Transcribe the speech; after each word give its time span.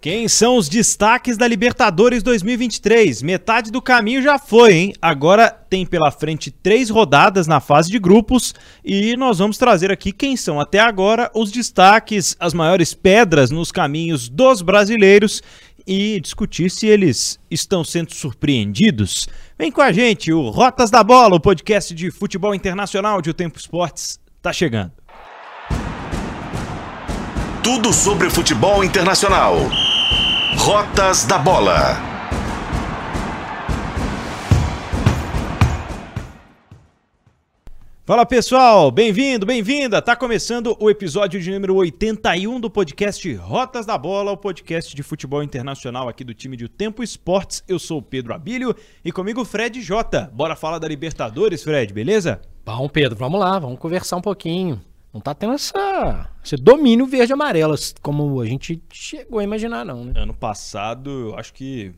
Quem 0.00 0.28
são 0.28 0.56
os 0.56 0.68
destaques 0.68 1.36
da 1.36 1.48
Libertadores 1.48 2.22
2023? 2.22 3.20
Metade 3.20 3.72
do 3.72 3.82
caminho 3.82 4.22
já 4.22 4.38
foi, 4.38 4.72
hein? 4.72 4.92
Agora 5.02 5.50
tem 5.50 5.84
pela 5.84 6.12
frente 6.12 6.52
três 6.52 6.88
rodadas 6.88 7.48
na 7.48 7.58
fase 7.58 7.90
de 7.90 7.98
grupos 7.98 8.54
e 8.84 9.16
nós 9.16 9.38
vamos 9.38 9.58
trazer 9.58 9.90
aqui 9.90 10.12
quem 10.12 10.36
são 10.36 10.60
até 10.60 10.78
agora 10.78 11.28
os 11.34 11.50
destaques, 11.50 12.36
as 12.38 12.54
maiores 12.54 12.94
pedras 12.94 13.50
nos 13.50 13.72
caminhos 13.72 14.28
dos 14.28 14.62
brasileiros 14.62 15.42
e 15.84 16.20
discutir 16.20 16.70
se 16.70 16.86
eles 16.86 17.40
estão 17.50 17.82
sendo 17.82 18.14
surpreendidos. 18.14 19.26
Vem 19.58 19.72
com 19.72 19.82
a 19.82 19.90
gente, 19.90 20.32
o 20.32 20.48
Rotas 20.48 20.92
da 20.92 21.02
Bola, 21.02 21.34
o 21.34 21.40
podcast 21.40 21.92
de 21.92 22.12
futebol 22.12 22.54
internacional 22.54 23.20
de 23.20 23.30
O 23.30 23.34
Tempo 23.34 23.58
Esportes, 23.58 24.20
tá 24.40 24.52
chegando. 24.52 24.92
Tudo 27.64 27.92
sobre 27.92 28.30
futebol 28.30 28.84
internacional. 28.84 29.56
Rotas 30.56 31.26
da 31.26 31.38
Bola. 31.38 31.96
Fala 38.04 38.24
pessoal, 38.24 38.90
bem-vindo, 38.90 39.44
bem-vinda. 39.44 40.00
Tá 40.00 40.16
começando 40.16 40.74
o 40.80 40.88
episódio 40.88 41.38
de 41.38 41.50
número 41.50 41.74
81 41.74 42.58
do 42.58 42.70
podcast 42.70 43.30
Rotas 43.34 43.84
da 43.84 43.98
Bola, 43.98 44.32
o 44.32 44.36
podcast 44.36 44.96
de 44.96 45.02
futebol 45.02 45.42
internacional 45.42 46.08
aqui 46.08 46.24
do 46.24 46.32
time 46.32 46.56
de 46.56 46.64
O 46.64 46.68
Tempo 46.68 47.02
Esportes. 47.02 47.62
Eu 47.68 47.78
sou 47.78 47.98
o 47.98 48.02
Pedro 48.02 48.32
Abílio 48.32 48.74
e 49.04 49.12
comigo 49.12 49.44
Fred 49.44 49.82
Jota. 49.82 50.30
Bora 50.32 50.56
falar 50.56 50.78
da 50.78 50.88
Libertadores, 50.88 51.62
Fred, 51.62 51.92
beleza? 51.92 52.40
Bom, 52.64 52.88
Pedro, 52.88 53.16
vamos 53.18 53.38
lá, 53.38 53.58
vamos 53.58 53.78
conversar 53.78 54.16
um 54.16 54.22
pouquinho. 54.22 54.80
Não 55.12 55.20
tá 55.20 55.34
tendo 55.34 55.54
essa, 55.54 56.30
esse 56.44 56.56
domínio 56.56 57.06
verde-amarelo, 57.06 57.74
como 58.02 58.40
a 58.40 58.46
gente 58.46 58.82
chegou 58.92 59.38
a 59.38 59.44
imaginar, 59.44 59.84
não, 59.84 60.04
né? 60.04 60.12
Ano 60.16 60.34
passado, 60.34 61.10
eu 61.10 61.38
acho 61.38 61.52
que 61.54 61.94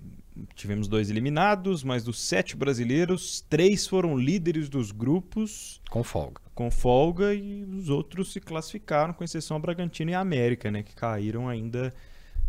tivemos 0.55 0.88
dois 0.88 1.11
eliminados, 1.11 1.83
mas 1.83 2.05
dos 2.05 2.20
sete 2.20 2.56
brasileiros, 2.56 3.44
três 3.48 3.86
foram 3.86 4.16
líderes 4.16 4.69
dos 4.69 4.92
grupos. 4.92 5.81
Com 5.91 6.03
folga. 6.03 6.41
Com 6.55 6.70
folga, 6.70 7.34
e 7.34 7.64
os 7.64 7.88
outros 7.88 8.33
se 8.33 8.41
classificaram, 8.41 9.12
com 9.12 9.25
exceção 9.25 9.56
a 9.56 9.61
Bragantino 9.61 10.11
e 10.11 10.14
a 10.14 10.20
América, 10.20 10.70
né? 10.70 10.83
Que 10.83 10.94
caíram 10.94 11.48
ainda 11.48 11.92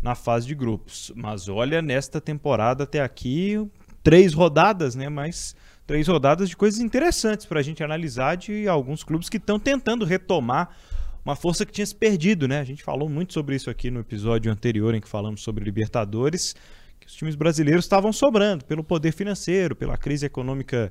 na 0.00 0.14
fase 0.14 0.46
de 0.46 0.54
grupos. 0.54 1.12
Mas 1.14 1.48
olha, 1.48 1.82
nesta 1.82 2.20
temporada 2.20 2.84
até 2.84 3.00
aqui, 3.00 3.58
três 4.02 4.32
rodadas, 4.32 4.94
né? 4.94 5.08
Mas 5.08 5.54
três 5.86 6.08
rodadas 6.08 6.48
de 6.48 6.56
coisas 6.56 6.80
interessantes 6.80 7.46
para 7.46 7.60
a 7.60 7.62
gente 7.62 7.82
analisar 7.82 8.36
de 8.36 8.68
alguns 8.68 9.02
clubes 9.02 9.28
que 9.28 9.36
estão 9.36 9.58
tentando 9.58 10.04
retomar 10.04 10.70
uma 11.24 11.36
força 11.36 11.64
que 11.64 11.72
tinha 11.72 11.86
se 11.86 11.94
perdido, 11.94 12.48
né? 12.48 12.60
A 12.60 12.64
gente 12.64 12.82
falou 12.82 13.08
muito 13.08 13.32
sobre 13.32 13.54
isso 13.54 13.70
aqui 13.70 13.90
no 13.90 14.00
episódio 14.00 14.50
anterior 14.50 14.94
em 14.94 15.00
que 15.00 15.08
falamos 15.08 15.42
sobre 15.42 15.64
Libertadores, 15.64 16.54
que 16.98 17.06
os 17.06 17.14
times 17.14 17.34
brasileiros 17.34 17.84
estavam 17.84 18.12
sobrando 18.12 18.64
pelo 18.64 18.82
poder 18.82 19.12
financeiro, 19.12 19.76
pela 19.76 19.96
crise 19.96 20.26
econômica 20.26 20.90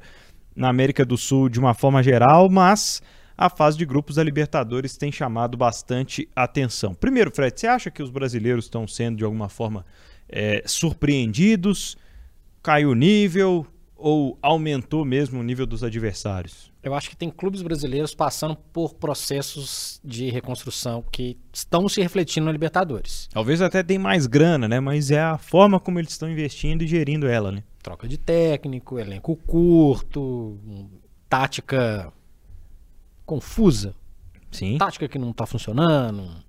na 0.56 0.70
América 0.70 1.06
do 1.06 1.18
Sul 1.18 1.50
de 1.50 1.60
uma 1.60 1.74
forma 1.74 2.02
geral, 2.02 2.50
mas 2.50 3.02
a 3.38 3.50
fase 3.50 3.78
de 3.78 3.86
grupos 3.86 4.16
da 4.16 4.24
Libertadores 4.24 4.96
tem 4.96 5.12
chamado 5.12 5.58
bastante 5.58 6.30
atenção. 6.36 6.94
Primeiro, 6.94 7.32
Fred, 7.32 7.60
você 7.60 7.68
acha 7.68 7.90
que 7.90 8.04
os 8.04 8.10
brasileiros 8.10 8.66
estão 8.66 8.88
sendo 8.88 9.18
de 9.18 9.24
alguma 9.24 9.50
forma 9.50 9.86
é, 10.30 10.64
surpreendidos? 10.66 11.98
Caiu 12.62 12.92
o 12.92 12.96
nível? 12.96 13.66
Ou 14.02 14.38
aumentou 14.42 15.06
mesmo 15.06 15.40
o 15.40 15.44
nível 15.44 15.66
dos 15.66 15.84
adversários? 15.84 16.72
Eu 16.84 16.94
acho 16.96 17.10
que 17.10 17.16
tem 17.16 17.30
clubes 17.30 17.62
brasileiros 17.62 18.16
passando 18.16 18.56
por 18.56 18.96
processos 18.96 20.02
de 20.04 20.30
reconstrução 20.30 21.04
que 21.12 21.38
estão 21.54 21.88
se 21.88 22.02
refletindo 22.02 22.48
na 22.48 22.52
Libertadores. 22.52 23.30
Talvez 23.32 23.62
até 23.62 23.84
tem 23.84 24.00
mais 24.00 24.26
grana, 24.26 24.68
né? 24.68 24.80
Mas 24.80 25.12
é 25.12 25.22
a 25.22 25.38
forma 25.38 25.80
como 25.80 26.00
eles 26.00 26.12
estão 26.12 26.30
investindo 26.30 26.82
e 26.82 26.88
gerindo 26.88 27.28
ela, 27.28 27.52
né? 27.52 27.64
Troca 27.84 28.08
de 28.08 28.18
técnico, 28.18 28.98
elenco 28.98 29.36
curto, 29.36 30.58
tática 31.30 32.12
confusa. 33.26 33.96
Sim. 34.52 34.78
Tática 34.78 35.08
que 35.08 35.20
não 35.20 35.30
está 35.30 35.46
funcionando. 35.46 36.44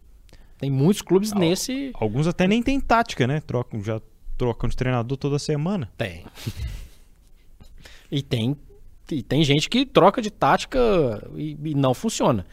Tem 0.58 0.70
muitos 0.70 1.02
clubes 1.02 1.32
Al 1.32 1.38
nesse. 1.38 1.90
Alguns 1.94 2.26
até 2.26 2.48
nem 2.48 2.62
tem 2.62 2.80
tática, 2.80 3.26
né? 3.26 3.40
Trocam, 3.40 3.82
já 3.82 4.00
trocam 4.38 4.68
de 4.68 4.76
treinador 4.76 5.18
toda 5.18 5.38
semana. 5.38 5.90
Tem. 5.96 6.24
E 8.12 8.20
tem, 8.20 8.54
e 9.10 9.22
tem 9.22 9.42
gente 9.42 9.70
que 9.70 9.86
troca 9.86 10.20
de 10.20 10.30
tática 10.30 10.78
e, 11.34 11.56
e 11.64 11.74
não 11.74 11.94
funciona. 11.94 12.44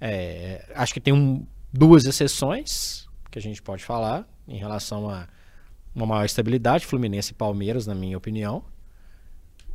É, 0.00 0.64
acho 0.76 0.94
que 0.94 1.00
tem 1.00 1.12
um, 1.12 1.44
duas 1.72 2.04
exceções 2.04 3.08
que 3.28 3.36
a 3.36 3.42
gente 3.42 3.60
pode 3.60 3.84
falar 3.84 4.28
em 4.46 4.56
relação 4.56 5.10
a 5.10 5.26
uma 5.92 6.06
maior 6.06 6.24
estabilidade, 6.24 6.86
Fluminense 6.86 7.32
e 7.32 7.34
Palmeiras, 7.34 7.84
na 7.84 7.96
minha 7.96 8.16
opinião. 8.16 8.62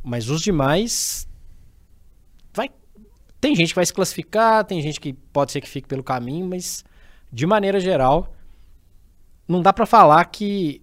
Mas 0.02 0.30
os 0.30 0.40
demais. 0.40 1.28
Vai, 2.54 2.70
tem 3.38 3.54
gente 3.54 3.68
que 3.68 3.74
vai 3.74 3.84
se 3.84 3.92
classificar, 3.92 4.64
tem 4.64 4.80
gente 4.80 4.98
que 4.98 5.12
pode 5.12 5.52
ser 5.52 5.60
que 5.60 5.68
fique 5.68 5.86
pelo 5.86 6.02
caminho, 6.02 6.46
mas 6.46 6.86
de 7.30 7.46
maneira 7.46 7.78
geral, 7.78 8.34
não 9.46 9.60
dá 9.60 9.74
para 9.74 9.84
falar 9.84 10.24
que 10.24 10.80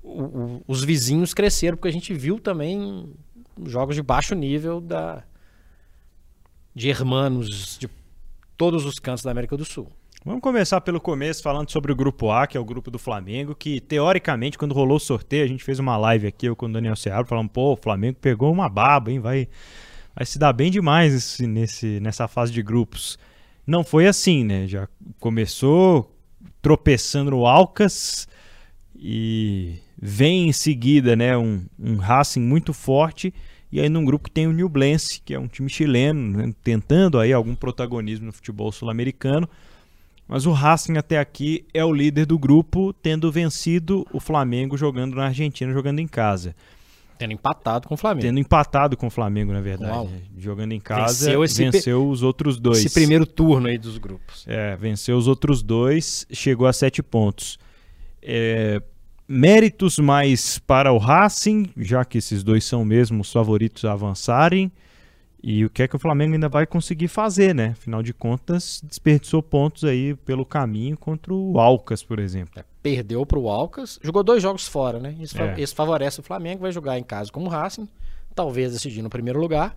o, 0.00 0.22
o, 0.22 0.64
os 0.68 0.84
vizinhos 0.84 1.34
cresceram, 1.34 1.76
porque 1.76 1.88
a 1.88 1.92
gente 1.92 2.14
viu 2.14 2.38
também 2.38 3.12
jogos 3.66 3.96
de 3.96 4.02
baixo 4.02 4.34
nível 4.34 4.80
da 4.80 5.22
de 6.74 6.88
hermanos 6.88 7.78
de 7.78 7.88
todos 8.56 8.84
os 8.84 8.98
cantos 8.98 9.22
da 9.22 9.30
América 9.30 9.56
do 9.56 9.64
Sul. 9.64 9.90
Vamos 10.24 10.40
começar 10.40 10.80
pelo 10.80 11.00
começo, 11.00 11.42
falando 11.42 11.70
sobre 11.70 11.92
o 11.92 11.94
grupo 11.94 12.30
A, 12.30 12.46
que 12.46 12.56
é 12.56 12.60
o 12.60 12.64
grupo 12.64 12.90
do 12.90 12.98
Flamengo, 12.98 13.54
que 13.54 13.78
teoricamente, 13.78 14.56
quando 14.56 14.72
rolou 14.72 14.96
o 14.96 15.00
sorteio, 15.00 15.44
a 15.44 15.46
gente 15.46 15.62
fez 15.62 15.78
uma 15.78 15.98
live 15.98 16.26
aqui, 16.26 16.46
eu 16.46 16.56
com 16.56 16.64
o 16.64 16.72
Daniel 16.72 16.96
Seabra, 16.96 17.26
falando, 17.26 17.50
pô, 17.50 17.74
o 17.74 17.76
Flamengo 17.76 18.16
pegou 18.20 18.50
uma 18.50 18.68
baba, 18.68 19.12
hein, 19.12 19.20
vai, 19.20 19.46
vai 20.16 20.24
se 20.24 20.38
dar 20.38 20.54
bem 20.54 20.70
demais 20.70 21.12
esse, 21.12 21.46
nesse, 21.46 22.00
nessa 22.00 22.26
fase 22.26 22.52
de 22.52 22.62
grupos. 22.62 23.18
Não 23.66 23.84
foi 23.84 24.06
assim, 24.06 24.44
né? 24.44 24.66
Já 24.66 24.88
começou 25.20 26.10
tropeçando 26.62 27.30
no 27.30 27.46
Alcas 27.46 28.26
e 29.06 29.78
Vem 30.06 30.48
em 30.48 30.52
seguida 30.52 31.14
né, 31.14 31.36
um, 31.36 31.64
um 31.78 31.96
Racing 31.96 32.40
muito 32.40 32.72
forte. 32.72 33.32
E 33.70 33.80
aí 33.80 33.88
num 33.88 34.04
grupo 34.04 34.30
tem 34.30 34.46
o 34.46 34.52
Newblense, 34.52 35.20
que 35.24 35.32
é 35.32 35.38
um 35.38 35.48
time 35.48 35.70
chileno, 35.70 36.38
né, 36.38 36.54
tentando 36.62 37.18
aí 37.18 37.32
algum 37.32 37.54
protagonismo 37.54 38.26
no 38.26 38.32
futebol 38.32 38.70
sul-americano. 38.70 39.48
Mas 40.28 40.46
o 40.46 40.52
Racing 40.52 40.96
até 40.96 41.18
aqui 41.18 41.64
é 41.72 41.84
o 41.84 41.92
líder 41.92 42.26
do 42.26 42.38
grupo, 42.38 42.92
tendo 42.92 43.30
vencido 43.30 44.06
o 44.12 44.20
Flamengo 44.20 44.76
jogando 44.76 45.14
na 45.16 45.26
Argentina, 45.26 45.72
jogando 45.72 46.00
em 46.00 46.06
casa. 46.06 46.54
Tendo 47.18 47.32
empatado 47.32 47.86
com 47.86 47.94
o 47.94 47.96
Flamengo. 47.96 48.26
Tendo 48.26 48.40
empatado 48.40 48.96
com 48.96 49.06
o 49.06 49.10
Flamengo, 49.10 49.52
na 49.52 49.60
verdade. 49.60 49.92
Uau. 49.92 50.08
Né, 50.08 50.20
jogando 50.36 50.72
em 50.72 50.80
casa, 50.80 51.38
venceu, 51.38 51.70
venceu 51.70 52.08
os 52.08 52.22
outros 52.22 52.58
dois. 52.58 52.78
Esse 52.78 52.92
primeiro 52.92 53.24
turno 53.24 53.68
aí 53.68 53.78
dos 53.78 53.96
grupos. 53.98 54.44
É, 54.46 54.76
venceu 54.76 55.16
os 55.16 55.28
outros 55.28 55.62
dois, 55.62 56.26
chegou 56.32 56.66
a 56.66 56.72
sete 56.72 57.02
pontos. 57.02 57.58
É, 58.20 58.82
méritos 59.26 59.98
mais 59.98 60.58
para 60.58 60.92
o 60.92 60.98
Racing, 60.98 61.70
já 61.76 62.04
que 62.04 62.18
esses 62.18 62.42
dois 62.42 62.64
são 62.64 62.84
mesmo 62.84 63.22
os 63.22 63.32
favoritos 63.32 63.84
a 63.84 63.92
avançarem. 63.92 64.70
E 65.46 65.62
o 65.62 65.68
que 65.68 65.82
é 65.82 65.88
que 65.88 65.94
o 65.94 65.98
Flamengo 65.98 66.32
ainda 66.32 66.48
vai 66.48 66.66
conseguir 66.66 67.08
fazer, 67.08 67.54
né? 67.54 67.72
Afinal 67.78 68.02
de 68.02 68.14
contas, 68.14 68.80
desperdiçou 68.82 69.42
pontos 69.42 69.84
aí 69.84 70.14
pelo 70.14 70.46
caminho 70.46 70.96
contra 70.96 71.34
o 71.34 71.60
Alcas, 71.60 72.02
por 72.02 72.18
exemplo. 72.18 72.58
É, 72.58 72.64
perdeu 72.82 73.26
para 73.26 73.38
o 73.38 73.50
Alcas, 73.50 74.00
jogou 74.02 74.22
dois 74.22 74.42
jogos 74.42 74.66
fora, 74.66 74.98
né? 74.98 75.14
Isso, 75.20 75.38
é. 75.40 75.60
isso 75.60 75.74
favorece 75.74 76.20
o 76.20 76.22
Flamengo, 76.22 76.62
vai 76.62 76.72
jogar 76.72 76.98
em 76.98 77.02
casa 77.02 77.30
com 77.30 77.44
o 77.44 77.48
Racing, 77.48 77.86
talvez 78.34 78.72
decidir 78.72 79.02
no 79.02 79.10
primeiro 79.10 79.38
lugar, 79.38 79.76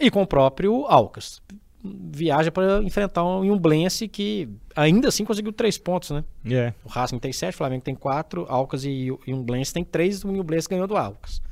e 0.00 0.10
com 0.10 0.22
o 0.22 0.26
próprio 0.26 0.84
Alcas 0.86 1.40
viaja 1.84 2.50
para 2.50 2.82
enfrentar 2.82 3.24
um 3.24 3.52
Umblense 3.52 4.06
que 4.06 4.48
ainda 4.76 5.08
assim 5.08 5.24
conseguiu 5.24 5.52
três 5.52 5.76
pontos, 5.76 6.10
né? 6.10 6.24
Yeah. 6.44 6.74
O 6.84 6.88
Racing 6.88 7.18
tem 7.18 7.32
sete, 7.32 7.54
o 7.54 7.58
Flamengo 7.58 7.82
tem 7.82 7.94
quatro, 7.94 8.46
Alcas 8.48 8.84
e, 8.84 9.10
Umblense 9.26 9.72
tem 9.72 9.84
três, 9.84 10.22
o 10.22 10.28
Umblense 10.28 10.68
ganhou 10.68 10.86
do 10.86 10.96
Alcas. 10.96 11.42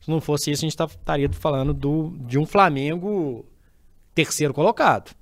Se 0.00 0.10
não 0.10 0.20
fosse 0.20 0.50
isso, 0.50 0.64
a 0.64 0.68
gente 0.68 0.78
estaria 0.78 1.32
falando 1.32 1.72
do, 1.72 2.14
de 2.26 2.38
um 2.38 2.44
Flamengo 2.44 3.46
terceiro 4.14 4.52
colocado. 4.52 5.14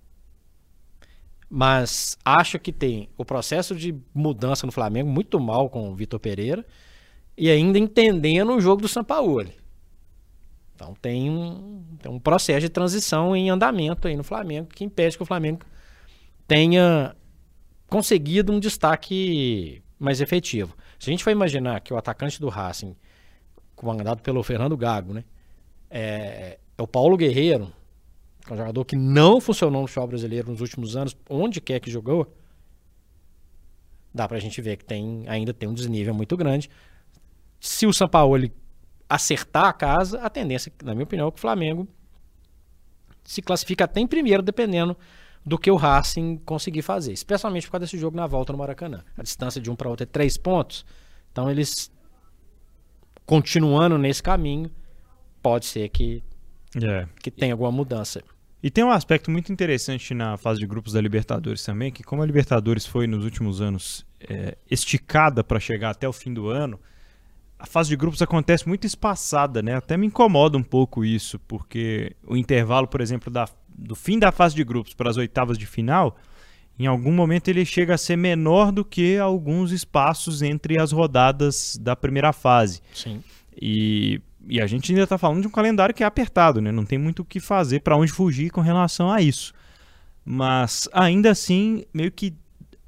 Mas 1.48 2.16
acho 2.24 2.58
que 2.58 2.72
tem 2.72 3.08
o 3.16 3.24
processo 3.24 3.76
de 3.76 3.94
mudança 4.14 4.64
no 4.64 4.72
Flamengo 4.72 5.10
muito 5.10 5.38
mal 5.38 5.68
com 5.68 5.90
o 5.90 5.94
Vitor 5.94 6.18
Pereira 6.18 6.66
e 7.36 7.50
ainda 7.50 7.78
entendendo 7.78 8.54
o 8.54 8.60
jogo 8.60 8.80
do 8.80 8.88
Sampaoli. 8.88 9.61
Então 10.82 10.94
tem 11.00 11.30
um, 11.30 11.84
tem 12.02 12.10
um 12.10 12.18
processo 12.18 12.60
de 12.60 12.68
transição 12.68 13.36
em 13.36 13.48
andamento 13.50 14.08
aí 14.08 14.16
no 14.16 14.24
Flamengo 14.24 14.66
que 14.66 14.82
impede 14.82 15.16
que 15.16 15.22
o 15.22 15.26
Flamengo 15.26 15.60
tenha 16.46 17.14
conseguido 17.86 18.52
um 18.52 18.58
destaque 18.58 19.80
mais 19.96 20.20
efetivo. 20.20 20.76
Se 20.98 21.08
a 21.08 21.12
gente 21.12 21.22
for 21.22 21.30
imaginar 21.30 21.80
que 21.80 21.94
o 21.94 21.96
atacante 21.96 22.40
do 22.40 22.48
Racing, 22.48 22.96
comandado 23.76 24.22
pelo 24.22 24.42
Fernando 24.42 24.76
Gago, 24.76 25.14
né, 25.14 25.24
é, 25.88 26.58
é 26.76 26.82
o 26.82 26.86
Paulo 26.86 27.16
Guerreiro, 27.16 27.72
que 28.44 28.50
é 28.50 28.54
um 28.54 28.56
jogador 28.56 28.84
que 28.84 28.96
não 28.96 29.40
funcionou 29.40 29.82
no 29.82 29.86
futebol 29.86 30.08
brasileiro 30.08 30.50
nos 30.50 30.60
últimos 30.60 30.96
anos, 30.96 31.16
onde 31.30 31.60
quer 31.60 31.78
que 31.78 31.90
jogou, 31.90 32.34
dá 34.12 34.26
pra 34.26 34.40
gente 34.40 34.60
ver 34.60 34.78
que 34.78 34.84
tem, 34.84 35.28
ainda 35.28 35.54
tem 35.54 35.68
um 35.68 35.74
desnível 35.74 36.12
muito 36.12 36.36
grande. 36.36 36.68
Se 37.60 37.86
o 37.86 37.92
Sampaoli 37.92 38.52
acertar 39.14 39.66
a 39.66 39.72
casa, 39.72 40.20
a 40.20 40.30
tendência, 40.30 40.72
na 40.82 40.94
minha 40.94 41.04
opinião, 41.04 41.28
é 41.28 41.30
que 41.30 41.38
o 41.38 41.40
Flamengo 41.40 41.86
se 43.24 43.42
classifica 43.42 43.84
até 43.84 44.00
em 44.00 44.06
primeiro, 44.06 44.42
dependendo 44.42 44.96
do 45.44 45.58
que 45.58 45.70
o 45.70 45.76
Racing 45.76 46.38
conseguir 46.38 46.82
fazer, 46.82 47.12
especialmente 47.12 47.66
por 47.66 47.72
causa 47.72 47.86
desse 47.86 47.98
jogo 47.98 48.16
na 48.16 48.26
volta 48.26 48.52
no 48.52 48.58
Maracanã. 48.58 49.04
A 49.16 49.22
distância 49.22 49.60
de 49.60 49.70
um 49.70 49.76
para 49.76 49.88
outro 49.88 50.04
é 50.04 50.06
três 50.06 50.36
pontos, 50.36 50.84
então 51.30 51.50
eles 51.50 51.90
continuando 53.26 53.98
nesse 53.98 54.22
caminho, 54.22 54.70
pode 55.42 55.66
ser 55.66 55.88
que, 55.88 56.22
É. 56.80 57.06
que 57.20 57.30
tenha 57.30 57.54
alguma 57.54 57.72
mudança. 57.72 58.22
E 58.62 58.70
tem 58.70 58.84
um 58.84 58.90
aspecto 58.90 59.30
muito 59.30 59.52
interessante 59.52 60.14
na 60.14 60.36
fase 60.36 60.60
de 60.60 60.66
grupos 60.66 60.92
da 60.92 61.00
Libertadores 61.00 61.64
também, 61.64 61.90
que 61.90 62.02
como 62.04 62.22
a 62.22 62.26
Libertadores 62.26 62.86
foi 62.86 63.06
nos 63.06 63.24
últimos 63.24 63.60
anos 63.60 64.06
é, 64.20 64.56
esticada 64.70 65.42
para 65.42 65.58
chegar 65.58 65.90
até 65.90 66.08
o 66.08 66.12
fim 66.12 66.32
do 66.32 66.48
ano, 66.48 66.78
a 67.62 67.66
fase 67.66 67.88
de 67.88 67.96
grupos 67.96 68.20
acontece 68.20 68.66
muito 68.66 68.88
espaçada, 68.88 69.62
né? 69.62 69.76
Até 69.76 69.96
me 69.96 70.08
incomoda 70.08 70.58
um 70.58 70.64
pouco 70.64 71.04
isso, 71.04 71.38
porque 71.46 72.12
o 72.26 72.36
intervalo, 72.36 72.88
por 72.88 73.00
exemplo, 73.00 73.32
da, 73.32 73.48
do 73.68 73.94
fim 73.94 74.18
da 74.18 74.32
fase 74.32 74.56
de 74.56 74.64
grupos 74.64 74.94
para 74.94 75.08
as 75.08 75.16
oitavas 75.16 75.56
de 75.56 75.64
final, 75.64 76.16
em 76.76 76.86
algum 76.86 77.12
momento 77.12 77.46
ele 77.46 77.64
chega 77.64 77.94
a 77.94 77.98
ser 77.98 78.16
menor 78.16 78.72
do 78.72 78.84
que 78.84 79.16
alguns 79.16 79.70
espaços 79.70 80.42
entre 80.42 80.76
as 80.76 80.90
rodadas 80.90 81.78
da 81.80 81.94
primeira 81.94 82.32
fase. 82.32 82.82
Sim. 82.92 83.22
E, 83.54 84.20
e 84.48 84.60
a 84.60 84.66
gente 84.66 84.90
ainda 84.90 85.04
está 85.04 85.16
falando 85.16 85.42
de 85.42 85.46
um 85.46 85.52
calendário 85.52 85.94
que 85.94 86.02
é 86.02 86.06
apertado, 86.06 86.60
né? 86.60 86.72
Não 86.72 86.84
tem 86.84 86.98
muito 86.98 87.20
o 87.20 87.24
que 87.24 87.38
fazer, 87.38 87.78
para 87.78 87.96
onde 87.96 88.10
fugir 88.10 88.50
com 88.50 88.60
relação 88.60 89.08
a 89.08 89.22
isso. 89.22 89.54
Mas 90.24 90.88
ainda 90.92 91.30
assim, 91.30 91.84
meio 91.94 92.10
que 92.10 92.34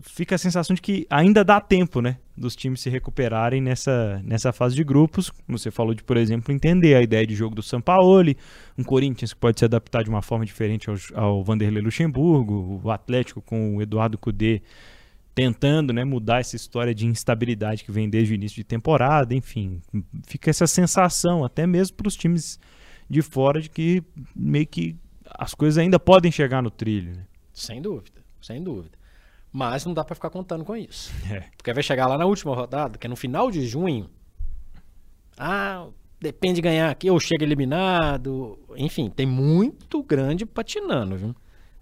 fica 0.06 0.34
a 0.34 0.38
sensação 0.38 0.74
de 0.74 0.82
que 0.82 1.06
ainda 1.08 1.42
dá 1.42 1.60
tempo, 1.60 2.00
né? 2.00 2.18
Dos 2.36 2.54
times 2.54 2.80
se 2.80 2.90
recuperarem 2.90 3.60
nessa, 3.60 4.20
nessa 4.24 4.52
fase 4.52 4.74
de 4.74 4.84
grupos. 4.84 5.30
Como 5.30 5.58
você 5.58 5.70
falou 5.70 5.94
de, 5.94 6.02
por 6.02 6.16
exemplo, 6.16 6.54
entender 6.54 6.94
a 6.94 7.02
ideia 7.02 7.26
de 7.26 7.34
jogo 7.34 7.54
do 7.54 7.62
Sampaoli, 7.62 8.36
um 8.76 8.84
Corinthians 8.84 9.32
que 9.32 9.40
pode 9.40 9.58
se 9.58 9.64
adaptar 9.64 10.04
de 10.04 10.10
uma 10.10 10.22
forma 10.22 10.44
diferente 10.44 10.88
ao, 10.90 10.96
ao 11.14 11.44
Vanderlei 11.44 11.82
Luxemburgo, 11.82 12.80
o 12.82 12.90
Atlético 12.90 13.40
com 13.40 13.76
o 13.76 13.82
Eduardo 13.82 14.18
Cudê 14.18 14.62
tentando 15.34 15.92
né, 15.92 16.04
mudar 16.04 16.40
essa 16.40 16.54
história 16.54 16.94
de 16.94 17.06
instabilidade 17.06 17.82
que 17.82 17.90
vem 17.90 18.08
desde 18.08 18.32
o 18.32 18.36
início 18.36 18.54
de 18.54 18.62
temporada, 18.62 19.34
enfim, 19.34 19.82
fica 20.28 20.48
essa 20.48 20.64
sensação, 20.64 21.44
até 21.44 21.66
mesmo 21.66 21.96
para 21.96 22.06
os 22.06 22.14
times 22.14 22.56
de 23.10 23.20
fora, 23.20 23.60
de 23.60 23.68
que 23.68 24.00
meio 24.34 24.64
que 24.64 24.94
as 25.28 25.52
coisas 25.52 25.76
ainda 25.76 25.98
podem 25.98 26.30
chegar 26.30 26.62
no 26.62 26.70
trilho. 26.70 27.16
Né? 27.16 27.26
Sem 27.52 27.82
dúvida, 27.82 28.22
sem 28.40 28.62
dúvida. 28.62 28.96
Mas 29.56 29.86
não 29.86 29.94
dá 29.94 30.02
pra 30.02 30.16
ficar 30.16 30.30
contando 30.30 30.64
com 30.64 30.74
isso. 30.76 31.12
É. 31.30 31.44
Porque 31.56 31.72
vai 31.72 31.80
chegar 31.80 32.08
lá 32.08 32.18
na 32.18 32.26
última 32.26 32.52
rodada, 32.56 32.98
que 32.98 33.06
é 33.06 33.08
no 33.08 33.14
final 33.14 33.52
de 33.52 33.64
junho. 33.64 34.10
Ah, 35.38 35.86
depende 36.20 36.56
de 36.56 36.62
ganhar 36.62 36.90
aqui, 36.90 37.08
ou 37.08 37.20
chega 37.20 37.44
eliminado. 37.44 38.58
Enfim, 38.76 39.08
tem 39.08 39.24
muito 39.24 40.02
grande 40.02 40.44
patinando, 40.44 41.16
viu? 41.16 41.36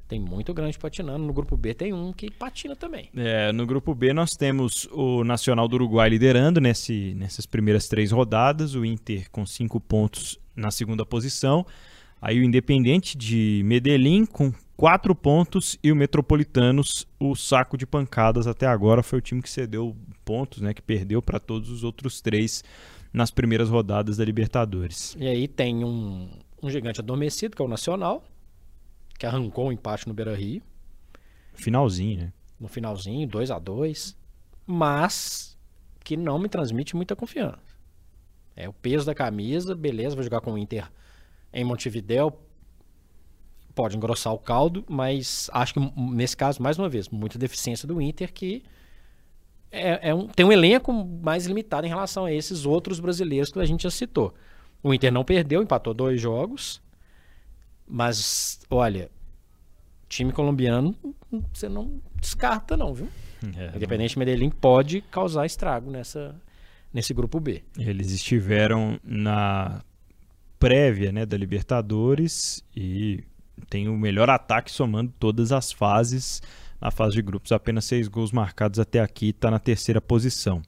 Tem 0.06 0.20
muito 0.20 0.52
grande 0.52 0.78
patinando. 0.78 1.24
No 1.24 1.32
grupo 1.32 1.56
B 1.56 1.72
tem 1.72 1.94
um 1.94 2.12
que 2.12 2.30
patina 2.30 2.76
também. 2.76 3.08
É, 3.16 3.50
no 3.52 3.64
grupo 3.64 3.94
B 3.94 4.12
nós 4.12 4.32
temos 4.32 4.86
o 4.92 5.24
Nacional 5.24 5.66
do 5.66 5.76
Uruguai 5.76 6.10
liderando 6.10 6.60
nesse, 6.60 7.14
nessas 7.14 7.46
primeiras 7.46 7.88
três 7.88 8.12
rodadas, 8.12 8.74
o 8.74 8.84
Inter 8.84 9.30
com 9.30 9.46
cinco 9.46 9.80
pontos 9.80 10.38
na 10.54 10.70
segunda 10.70 11.06
posição, 11.06 11.64
aí 12.20 12.38
o 12.38 12.44
Independente 12.44 13.16
de 13.16 13.62
Medellín 13.64 14.26
com 14.26 14.52
quatro 14.82 15.14
pontos 15.14 15.78
e 15.80 15.92
o 15.92 15.94
Metropolitanos, 15.94 17.06
o 17.20 17.36
saco 17.36 17.78
de 17.78 17.86
pancadas 17.86 18.48
até 18.48 18.66
agora 18.66 19.00
foi 19.00 19.20
o 19.20 19.22
time 19.22 19.40
que 19.40 19.48
cedeu 19.48 19.96
pontos, 20.24 20.60
né, 20.60 20.74
que 20.74 20.82
perdeu 20.82 21.22
para 21.22 21.38
todos 21.38 21.70
os 21.70 21.84
outros 21.84 22.20
três 22.20 22.64
nas 23.12 23.30
primeiras 23.30 23.68
rodadas 23.68 24.16
da 24.16 24.24
Libertadores. 24.24 25.16
E 25.20 25.28
aí 25.28 25.46
tem 25.46 25.84
um, 25.84 26.28
um 26.60 26.68
gigante 26.68 26.98
adormecido, 26.98 27.54
que 27.54 27.62
é 27.62 27.64
o 27.64 27.68
Nacional, 27.68 28.24
que 29.16 29.24
arrancou 29.24 29.68
um 29.68 29.72
empate 29.72 30.08
no 30.08 30.14
Beira 30.14 30.34
Rio. 30.34 30.60
Finalzinho, 31.54 32.18
né? 32.18 32.32
no 32.58 32.66
finalzinho, 32.66 33.28
2 33.28 33.52
a 33.52 33.60
2 33.60 34.18
mas 34.66 35.56
que 36.02 36.16
não 36.16 36.40
me 36.40 36.48
transmite 36.48 36.96
muita 36.96 37.14
confiança. 37.14 37.78
É 38.56 38.68
o 38.68 38.72
peso 38.72 39.06
da 39.06 39.14
camisa, 39.14 39.76
beleza, 39.76 40.16
vou 40.16 40.24
jogar 40.24 40.40
com 40.40 40.54
o 40.54 40.58
Inter 40.58 40.90
em 41.52 41.62
Montevideo, 41.62 42.32
pode 43.74 43.96
engrossar 43.96 44.32
o 44.32 44.38
caldo, 44.38 44.84
mas 44.88 45.48
acho 45.52 45.74
que 45.74 45.80
m- 45.80 45.92
nesse 45.96 46.36
caso, 46.36 46.62
mais 46.62 46.78
uma 46.78 46.88
vez, 46.88 47.08
muita 47.08 47.38
deficiência 47.38 47.86
do 47.88 48.00
Inter 48.00 48.32
que 48.32 48.62
é, 49.70 50.10
é 50.10 50.14
um- 50.14 50.26
tem 50.26 50.44
um 50.44 50.52
elenco 50.52 50.92
mais 50.92 51.46
limitado 51.46 51.86
em 51.86 51.88
relação 51.90 52.24
a 52.26 52.32
esses 52.32 52.66
outros 52.66 53.00
brasileiros 53.00 53.50
que 53.50 53.58
a 53.58 53.64
gente 53.64 53.84
já 53.84 53.90
citou. 53.90 54.34
O 54.82 54.92
Inter 54.92 55.10
não 55.12 55.24
perdeu, 55.24 55.62
empatou 55.62 55.94
dois 55.94 56.20
jogos, 56.20 56.82
mas 57.86 58.60
olha, 58.70 59.10
time 60.08 60.32
colombiano 60.32 60.94
você 61.52 61.68
não 61.68 62.00
descarta 62.20 62.76
não, 62.76 62.92
viu? 62.94 63.08
É, 63.56 63.74
Independente 63.76 64.18
Medellín 64.18 64.50
pode 64.50 65.00
causar 65.02 65.46
estrago 65.46 65.90
nessa 65.90 66.34
nesse 66.92 67.14
grupo 67.14 67.40
B. 67.40 67.62
Eles 67.78 68.10
estiveram 68.12 69.00
na 69.02 69.82
prévia 70.58 71.10
né, 71.10 71.24
da 71.24 71.36
Libertadores 71.38 72.62
e 72.76 73.24
tem 73.68 73.88
o 73.88 73.96
melhor 73.96 74.30
ataque 74.30 74.70
somando 74.70 75.12
todas 75.18 75.52
as 75.52 75.72
fases. 75.72 76.42
Na 76.80 76.90
fase 76.90 77.14
de 77.14 77.22
grupos, 77.22 77.52
apenas 77.52 77.84
seis 77.84 78.08
gols 78.08 78.32
marcados 78.32 78.80
até 78.80 79.00
aqui, 79.00 79.28
está 79.28 79.50
na 79.50 79.58
terceira 79.58 80.00
posição. 80.00 80.60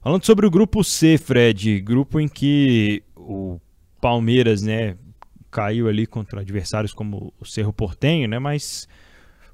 Falando 0.00 0.24
sobre 0.24 0.46
o 0.46 0.50
grupo 0.50 0.84
C, 0.84 1.18
Fred, 1.18 1.80
grupo 1.80 2.20
em 2.20 2.28
que 2.28 3.02
o 3.16 3.58
Palmeiras 4.00 4.62
né, 4.62 4.96
caiu 5.50 5.88
ali 5.88 6.06
contra 6.06 6.40
adversários 6.40 6.92
como 6.92 7.32
o 7.40 7.44
Cerro 7.44 7.72
Portenho, 7.72 8.28
né, 8.28 8.38
mas 8.38 8.86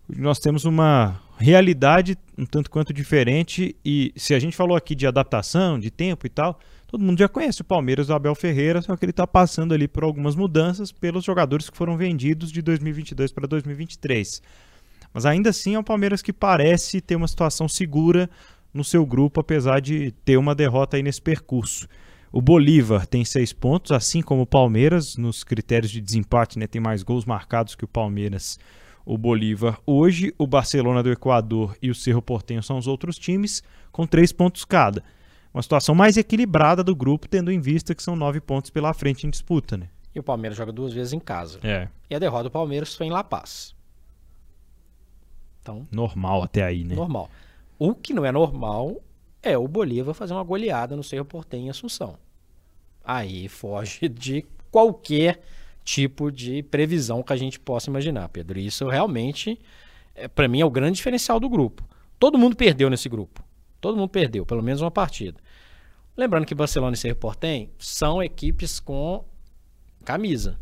nós 0.08 0.38
temos 0.38 0.64
uma 0.64 1.20
realidade 1.40 2.18
um 2.36 2.44
tanto 2.44 2.70
quanto 2.70 2.92
diferente 2.92 3.74
e 3.84 4.12
se 4.16 4.34
a 4.34 4.38
gente 4.38 4.56
falou 4.56 4.76
aqui 4.76 4.94
de 4.94 5.06
adaptação, 5.06 5.78
de 5.78 5.90
tempo 5.90 6.26
e 6.26 6.30
tal, 6.30 6.58
todo 6.86 7.02
mundo 7.02 7.18
já 7.18 7.28
conhece 7.28 7.62
o 7.62 7.64
Palmeiras 7.64 8.08
do 8.08 8.14
Abel 8.14 8.34
Ferreira, 8.34 8.82
só 8.82 8.96
que 8.96 9.04
ele 9.04 9.10
está 9.10 9.26
passando 9.26 9.72
ali 9.72 9.88
por 9.88 10.04
algumas 10.04 10.36
mudanças 10.36 10.92
pelos 10.92 11.24
jogadores 11.24 11.70
que 11.70 11.76
foram 11.76 11.96
vendidos 11.96 12.52
de 12.52 12.60
2022 12.62 13.32
para 13.32 13.46
2023. 13.46 14.42
Mas 15.12 15.26
ainda 15.26 15.50
assim 15.50 15.74
é 15.74 15.78
um 15.78 15.84
Palmeiras 15.84 16.22
que 16.22 16.32
parece 16.32 17.00
ter 17.00 17.16
uma 17.16 17.28
situação 17.28 17.68
segura 17.68 18.28
no 18.72 18.84
seu 18.84 19.04
grupo, 19.04 19.40
apesar 19.40 19.80
de 19.80 20.12
ter 20.24 20.36
uma 20.36 20.54
derrota 20.54 20.96
aí 20.96 21.02
nesse 21.02 21.20
percurso. 21.20 21.88
O 22.32 22.40
Bolívar 22.40 23.06
tem 23.06 23.24
seis 23.24 23.52
pontos, 23.52 23.90
assim 23.90 24.22
como 24.22 24.42
o 24.42 24.46
Palmeiras, 24.46 25.16
nos 25.16 25.42
critérios 25.42 25.90
de 25.90 26.00
desempate, 26.00 26.58
né, 26.58 26.66
tem 26.68 26.80
mais 26.80 27.02
gols 27.02 27.24
marcados 27.24 27.74
que 27.74 27.84
o 27.84 27.88
Palmeiras. 27.88 28.58
O 29.04 29.16
Bolívar 29.16 29.80
hoje, 29.86 30.34
o 30.38 30.46
Barcelona 30.46 31.02
do 31.02 31.10
Equador 31.10 31.76
e 31.80 31.90
o 31.90 31.94
Cerro 31.94 32.22
Portenho 32.22 32.62
são 32.62 32.78
os 32.78 32.86
outros 32.86 33.18
times, 33.18 33.62
com 33.90 34.06
três 34.06 34.32
pontos 34.32 34.64
cada. 34.64 35.02
Uma 35.52 35.62
situação 35.62 35.94
mais 35.94 36.16
equilibrada 36.16 36.84
do 36.84 36.94
grupo, 36.94 37.28
tendo 37.28 37.50
em 37.50 37.60
vista 37.60 37.94
que 37.94 38.02
são 38.02 38.14
nove 38.14 38.40
pontos 38.40 38.70
pela 38.70 38.92
frente 38.94 39.26
em 39.26 39.30
disputa. 39.30 39.76
Né? 39.76 39.88
E 40.14 40.20
o 40.20 40.22
Palmeiras 40.22 40.56
joga 40.56 40.72
duas 40.72 40.92
vezes 40.92 41.12
em 41.12 41.18
casa. 41.18 41.58
É, 41.62 41.88
E 42.08 42.14
a 42.14 42.18
derrota 42.18 42.44
do 42.44 42.50
Palmeiras 42.50 42.94
foi 42.94 43.06
em 43.06 43.10
La 43.10 43.24
Paz. 43.24 43.74
Então, 45.60 45.86
normal 45.90 46.42
até 46.42 46.62
aí, 46.62 46.84
né? 46.84 46.94
normal. 46.94 47.28
O 47.78 47.94
que 47.94 48.14
não 48.14 48.24
é 48.24 48.32
normal 48.32 49.00
é 49.42 49.56
o 49.56 49.66
Bolívar 49.66 50.14
fazer 50.14 50.34
uma 50.34 50.42
goleada 50.42 50.96
no 50.96 51.02
Cerro 51.02 51.24
Portenho 51.24 51.66
em 51.66 51.70
Assunção. 51.70 52.16
Aí 53.04 53.48
foge 53.48 54.08
de 54.08 54.44
qualquer 54.70 55.42
tipo 55.90 56.30
de 56.30 56.62
previsão 56.62 57.20
que 57.20 57.32
a 57.32 57.36
gente 57.36 57.58
possa 57.58 57.90
imaginar, 57.90 58.28
Pedro. 58.28 58.60
Isso 58.60 58.88
realmente, 58.88 59.58
é, 60.14 60.28
para 60.28 60.46
mim, 60.46 60.60
é 60.60 60.64
o 60.64 60.70
grande 60.70 60.96
diferencial 60.96 61.40
do 61.40 61.48
grupo. 61.48 61.84
Todo 62.16 62.38
mundo 62.38 62.54
perdeu 62.54 62.88
nesse 62.88 63.08
grupo. 63.08 63.42
Todo 63.80 63.96
mundo 63.96 64.08
perdeu, 64.08 64.46
pelo 64.46 64.62
menos 64.62 64.80
uma 64.80 64.90
partida. 64.90 65.40
Lembrando 66.16 66.46
que 66.46 66.54
Barcelona 66.54 66.94
e 66.94 66.96
Cerro 66.96 67.18
são 67.78 68.22
equipes 68.22 68.78
com 68.78 69.24
camisa. 70.04 70.60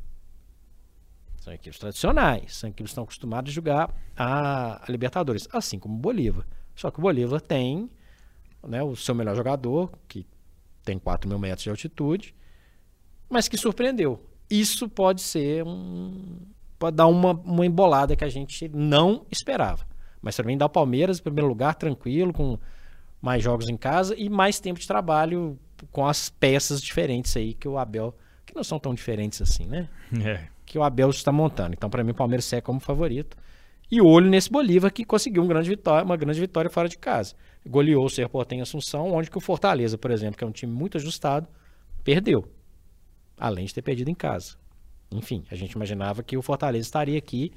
São 1.41 1.53
equipes 1.53 1.79
tradicionais, 1.79 2.57
são 2.57 2.71
equipes 2.71 2.91
que 2.91 2.93
estão 2.93 3.05
acostumadas 3.05 3.51
a 3.51 3.55
jogar 3.55 3.95
a, 4.17 4.83
a 4.83 4.91
Libertadores, 4.91 5.47
assim 5.53 5.79
como 5.79 5.95
o 5.95 5.99
Bolívar. 5.99 6.47
Só 6.75 6.91
que 6.91 7.01
o 7.01 7.03
Bolívar 7.03 7.41
tem 7.41 7.91
né, 8.67 8.83
o 8.83 8.97
seu 8.97 9.15
melhor 9.15 9.37
jogador, 9.37 9.93
que 10.09 10.27
tem 10.85 10.99
4 10.99 11.29
mil 11.29 11.39
metros 11.39 11.65
de 11.65 11.71
altitude, 11.71 12.35
mas 13.29 13.47
que 13.47 13.59
surpreendeu. 13.59 14.25
Isso 14.51 14.89
pode 14.89 15.21
ser 15.21 15.65
um. 15.65 16.39
pode 16.79 16.97
dar 16.97 17.07
uma, 17.07 17.33
uma 17.33 17.67
embolada 17.67 18.17
que 18.17 18.25
a 18.25 18.29
gente 18.29 18.69
não 18.69 19.27
esperava. 19.31 19.87
Mas 20.21 20.37
também 20.37 20.57
dá 20.57 20.67
o 20.67 20.71
Palmeiras 20.71 21.19
em 21.19 21.23
primeiro 21.23 21.49
lugar, 21.49 21.75
tranquilo, 21.75 22.33
com 22.33 22.59
mais 23.21 23.43
jogos 23.43 23.69
em 23.69 23.77
casa 23.77 24.15
e 24.17 24.29
mais 24.29 24.59
tempo 24.61 24.81
de 24.81 24.87
trabalho 24.87 25.59
com 25.93 26.07
as 26.07 26.31
peças 26.31 26.81
diferentes 26.81 27.37
aí 27.37 27.55
que 27.55 27.69
o 27.69 27.79
Abel, 27.79 28.15
que 28.45 28.55
não 28.55 28.65
são 28.65 28.79
tão 28.79 28.95
diferentes 28.95 29.41
assim, 29.43 29.67
né? 29.67 29.89
É. 30.25 30.49
Que 30.65 30.79
o 30.79 30.83
Abel 30.83 31.11
está 31.11 31.33
montando. 31.33 31.75
Então, 31.75 31.89
para 31.89 32.03
mim, 32.05 32.11
o 32.11 32.15
Palmeiras 32.15 32.45
segue 32.45 32.63
como 32.63 32.81
favorito. 32.81 33.37
E 33.91 34.03
olho 34.03 34.29
nesse 34.29 34.51
Bolívar 34.51 34.93
que 34.93 35.05
conseguiu 35.05 35.43
um 35.43 35.47
grande 35.47 35.69
vitória, 35.69 36.05
uma 36.05 36.17
grande 36.17 36.39
vitória 36.39 36.69
fora 36.69 36.89
de 36.89 36.99
casa. 36.99 37.35
Goleou 37.67 38.05
o 38.05 38.11
Serporte 38.11 38.55
em 38.55 38.61
Assunção, 38.61 39.11
onde 39.13 39.31
que 39.31 39.39
o 39.39 39.41
Fortaleza, 39.41 39.97
por 39.97 40.11
exemplo, 40.11 40.37
que 40.37 40.45
é 40.45 40.47
um 40.47 40.53
time 40.53 40.73
muito 40.73 40.99
ajustado, 40.99 41.49
perdeu. 42.05 42.45
Além 43.39 43.67
de 43.67 43.75
ter 43.75 43.83
perdido 43.83 44.11
em 44.11 44.15
casa. 44.15 44.57
Enfim, 45.11 45.45
a 45.51 45.55
gente 45.55 45.73
imaginava 45.73 46.23
que 46.23 46.37
o 46.37 46.43
Fortaleza 46.43 46.87
estaria 46.87 47.19
aqui 47.19 47.53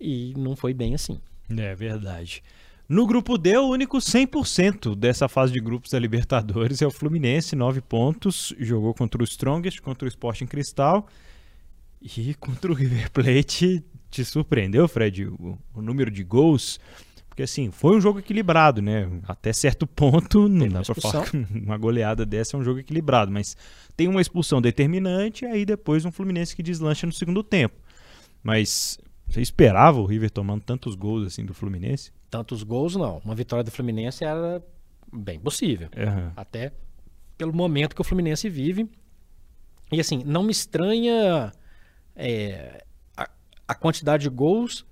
e 0.00 0.32
não 0.36 0.56
foi 0.56 0.72
bem 0.72 0.94
assim. 0.94 1.20
É 1.50 1.74
verdade. 1.74 2.42
No 2.88 3.06
grupo 3.06 3.38
D, 3.38 3.56
o 3.56 3.68
único 3.68 3.98
100% 3.98 4.96
dessa 4.96 5.28
fase 5.28 5.52
de 5.52 5.60
grupos 5.60 5.92
da 5.92 5.98
Libertadores 5.98 6.82
é 6.82 6.86
o 6.86 6.90
Fluminense, 6.90 7.54
9 7.54 7.80
pontos. 7.82 8.52
Jogou 8.58 8.92
contra 8.94 9.20
o 9.20 9.24
Strongest, 9.24 9.80
contra 9.80 10.06
o 10.06 10.08
Sporting 10.08 10.46
Cristal. 10.46 11.06
E 12.02 12.34
contra 12.34 12.72
o 12.72 12.74
River 12.74 13.10
Plate, 13.12 13.84
te 14.10 14.24
surpreendeu, 14.24 14.88
Fred, 14.88 15.26
o, 15.26 15.58
o 15.74 15.80
número 15.80 16.10
de 16.10 16.24
gols? 16.24 16.80
Porque 17.40 17.44
assim, 17.44 17.70
foi 17.70 17.96
um 17.96 18.00
jogo 18.00 18.18
equilibrado, 18.18 18.82
né? 18.82 19.08
Até 19.26 19.50
certo 19.52 19.86
ponto, 19.88 20.46
não 20.46 20.68
dá 20.68 20.84
falar 20.84 21.30
que 21.30 21.36
uma 21.54 21.78
goleada 21.78 22.26
dessa 22.26 22.54
é 22.54 22.60
um 22.60 22.62
jogo 22.62 22.80
equilibrado, 22.80 23.32
mas 23.32 23.56
tem 23.96 24.08
uma 24.08 24.20
expulsão 24.20 24.60
determinante 24.60 25.46
e 25.46 25.48
aí 25.48 25.64
depois 25.64 26.04
um 26.04 26.12
Fluminense 26.12 26.54
que 26.54 26.62
deslancha 26.62 27.06
no 27.06 27.12
segundo 27.12 27.42
tempo. 27.42 27.74
Mas 28.42 28.98
você 29.26 29.40
esperava 29.40 29.98
o 30.00 30.04
River 30.04 30.30
tomando 30.30 30.62
tantos 30.62 30.94
gols 30.94 31.26
assim 31.26 31.44
do 31.44 31.54
Fluminense? 31.54 32.12
Tantos 32.28 32.62
gols, 32.62 32.94
não. 32.94 33.22
Uma 33.24 33.34
vitória 33.34 33.64
do 33.64 33.70
Fluminense 33.70 34.22
era 34.22 34.62
bem 35.10 35.40
possível. 35.40 35.88
Aham. 35.96 36.32
Até 36.36 36.72
pelo 37.38 37.54
momento 37.54 37.94
que 37.94 38.02
o 38.02 38.04
Fluminense 38.04 38.50
vive. 38.50 38.86
E 39.90 39.98
assim, 39.98 40.22
não 40.26 40.42
me 40.42 40.52
estranha 40.52 41.52
é, 42.14 42.84
a, 43.16 43.30
a 43.66 43.74
quantidade 43.74 44.24
de 44.24 44.28
gols. 44.28 44.84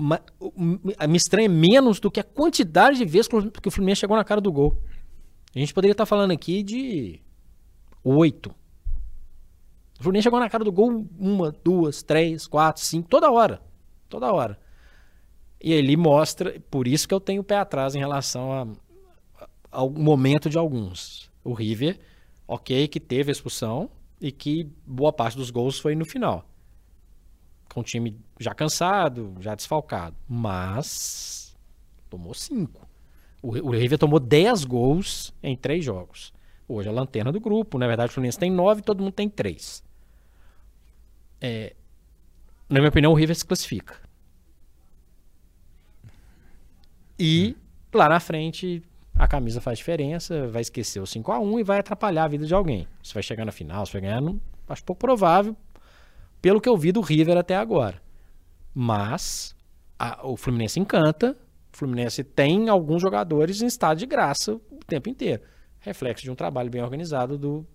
Me 0.00 1.16
estranha 1.16 1.48
menos 1.48 2.00
do 2.00 2.10
que 2.10 2.20
a 2.20 2.24
quantidade 2.24 2.98
de 2.98 3.04
vezes 3.04 3.28
que 3.28 3.68
o 3.68 3.70
Fluminense 3.70 4.00
chegou 4.00 4.16
na 4.16 4.24
cara 4.24 4.40
do 4.40 4.50
gol. 4.50 4.76
A 5.54 5.58
gente 5.58 5.74
poderia 5.74 5.92
estar 5.92 6.06
falando 6.06 6.30
aqui 6.30 6.62
de 6.62 7.20
oito. 8.02 8.54
O 9.98 10.02
Fluminense 10.02 10.24
chegou 10.24 10.40
na 10.40 10.48
cara 10.48 10.64
do 10.64 10.72
gol 10.72 11.06
uma, 11.18 11.52
duas, 11.62 12.02
três, 12.02 12.46
quatro, 12.46 12.82
cinco, 12.82 13.08
toda 13.08 13.30
hora. 13.30 13.60
Toda 14.08 14.32
hora. 14.32 14.58
E 15.62 15.72
ele 15.72 15.96
mostra, 15.96 16.58
por 16.70 16.88
isso 16.88 17.06
que 17.06 17.12
eu 17.12 17.20
tenho 17.20 17.42
o 17.42 17.44
pé 17.44 17.56
atrás 17.56 17.94
em 17.94 17.98
relação 17.98 18.52
a, 18.52 18.66
ao 19.70 19.90
momento 19.90 20.48
de 20.48 20.56
alguns. 20.56 21.30
O 21.44 21.52
River, 21.52 22.00
ok, 22.48 22.88
que 22.88 22.98
teve 22.98 23.30
a 23.30 23.32
expulsão 23.32 23.90
e 24.20 24.32
que 24.32 24.70
boa 24.86 25.12
parte 25.12 25.36
dos 25.36 25.50
gols 25.50 25.78
foi 25.78 25.94
no 25.94 26.06
final. 26.06 26.49
Com 27.72 27.80
o 27.80 27.84
time 27.84 28.18
já 28.38 28.54
cansado, 28.54 29.34
já 29.40 29.54
desfalcado. 29.54 30.16
Mas 30.28 31.56
tomou 32.08 32.34
cinco. 32.34 32.86
O, 33.42 33.48
o 33.68 33.70
River 33.70 33.98
tomou 33.98 34.20
10 34.20 34.64
gols 34.64 35.32
em 35.42 35.56
três 35.56 35.84
jogos. 35.84 36.32
Hoje 36.68 36.88
é 36.88 36.92
a 36.92 36.94
lanterna 36.94 37.32
do 37.32 37.40
grupo. 37.40 37.78
Na 37.78 37.86
verdade, 37.86 38.10
o 38.10 38.12
Fluminense 38.12 38.38
tem 38.38 38.50
nove, 38.50 38.82
todo 38.82 39.02
mundo 39.02 39.12
tem 39.12 39.28
três. 39.28 39.82
É, 41.40 41.74
na 42.68 42.78
minha 42.78 42.90
opinião, 42.90 43.12
o 43.12 43.14
River 43.14 43.34
se 43.34 43.44
classifica. 43.44 43.96
E 47.18 47.56
lá 47.92 48.08
na 48.08 48.20
frente 48.20 48.82
a 49.14 49.28
camisa 49.28 49.60
faz 49.60 49.78
diferença, 49.78 50.46
vai 50.48 50.62
esquecer 50.62 51.00
o 51.00 51.06
5 51.06 51.30
a 51.30 51.38
1 51.38 51.60
e 51.60 51.62
vai 51.62 51.78
atrapalhar 51.78 52.24
a 52.24 52.28
vida 52.28 52.46
de 52.46 52.54
alguém. 52.54 52.86
Se 53.02 53.12
vai 53.12 53.22
chegar 53.22 53.44
na 53.44 53.52
final, 53.52 53.84
se 53.84 53.92
vai 53.92 54.00
ganhar, 54.00 54.20
não, 54.20 54.40
acho 54.66 54.82
pouco 54.82 55.00
provável, 55.00 55.54
pelo 56.40 56.60
que 56.60 56.68
eu 56.68 56.76
vi 56.76 56.92
do 56.92 57.00
River 57.00 57.36
até 57.36 57.56
agora. 57.56 58.00
Mas 58.74 59.54
a- 59.98 60.26
o 60.26 60.36
Fluminense 60.36 60.78
encanta, 60.80 61.36
o 61.72 61.76
Fluminense 61.76 62.22
tem 62.24 62.68
alguns 62.68 63.02
jogadores 63.02 63.60
em 63.62 63.66
estado 63.66 63.98
de 63.98 64.06
graça 64.06 64.54
o 64.54 64.78
tempo 64.86 65.08
inteiro. 65.08 65.42
Reflexo 65.80 66.24
de 66.24 66.30
um 66.30 66.34
trabalho 66.34 66.70
bem 66.70 66.82
organizado 66.82 67.38
do, 67.38 67.66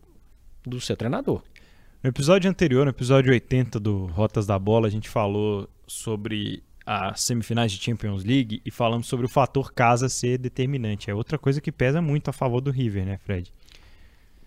do 0.64 0.80
seu 0.80 0.96
treinador. 0.96 1.42
No 2.04 2.10
episódio 2.10 2.50
anterior, 2.50 2.86
no 2.86 2.92
episódio 2.92 3.32
80 3.32 3.80
do 3.80 4.06
Rotas 4.06 4.46
da 4.46 4.60
Bola, 4.60 4.88
a 4.88 4.92
gente 4.92 5.10
falou 5.10 5.68
sobre 5.88 6.64
as 6.86 7.22
semifinais 7.22 7.72
de 7.72 7.84
Champions 7.84 8.24
League 8.24 8.62
e 8.64 8.70
falamos 8.70 9.08
sobre 9.08 9.26
o 9.26 9.30
fator 9.30 9.74
casa 9.74 10.08
ser 10.08 10.38
determinante. 10.38 11.10
É 11.10 11.16
outra 11.16 11.38
coisa 11.40 11.60
que 11.60 11.72
pesa 11.72 12.00
muito 12.04 12.30
a 12.30 12.34
favor 12.34 12.62
do 12.62 12.70
River, 12.70 13.06
né, 13.06 13.18
Fred? 13.18 13.52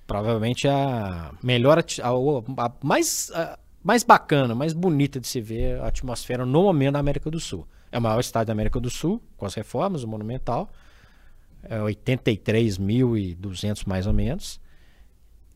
Provavelmente 0.07 0.69
a 0.69 1.35
melhor, 1.43 1.79
a, 1.79 2.65
a 2.65 2.73
mais, 2.83 3.31
a 3.35 3.59
mais 3.83 4.03
bacana, 4.03 4.55
mais 4.55 4.73
bonita 4.73 5.21
de 5.21 5.27
se 5.27 5.41
ver 5.41 5.81
a 5.81 5.87
atmosfera 5.87 6.45
no 6.45 6.63
momento 6.63 6.95
da 6.95 6.99
América 6.99 7.31
do 7.31 7.41
Sul. 7.41 7.67
É 7.91 7.99
o 7.99 8.03
maior 8.03 8.21
estádio 8.21 8.49
da 8.49 8.53
América 8.53 8.79
do 8.79 8.91
Sul, 8.91 9.23
com 9.37 9.47
as 9.47 9.55
reformas, 9.55 10.03
o 10.03 10.09
Monumental. 10.09 10.71
É 11.63 11.79
83.200 11.79 13.87
mais 13.87 14.07
ou 14.07 14.13
menos. 14.13 14.61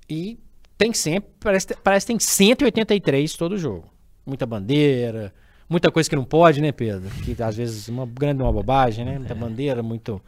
E 0.09 0.39
tem 0.77 0.93
sempre, 0.93 1.31
parece, 1.39 1.77
parece 1.77 2.07
que 2.07 2.13
tem 2.13 2.19
183 2.19 3.35
todo 3.35 3.57
jogo. 3.57 3.89
Muita 4.27 4.47
bandeira, 4.47 5.33
muita 5.69 5.91
coisa 5.91 6.09
que 6.09 6.17
não 6.17 6.25
pode, 6.25 6.61
né, 6.61 6.73
Pedro? 6.73 7.09
Que 7.23 7.41
às 7.43 7.57
vezes 7.57 7.89
uma 7.89 8.07
grande 8.07 8.43
uma 8.43 8.53
bobagem, 8.53 9.05
né? 9.05 9.19
Muita 9.19 9.35
bandeira, 9.35 9.83
muito, 9.83 10.21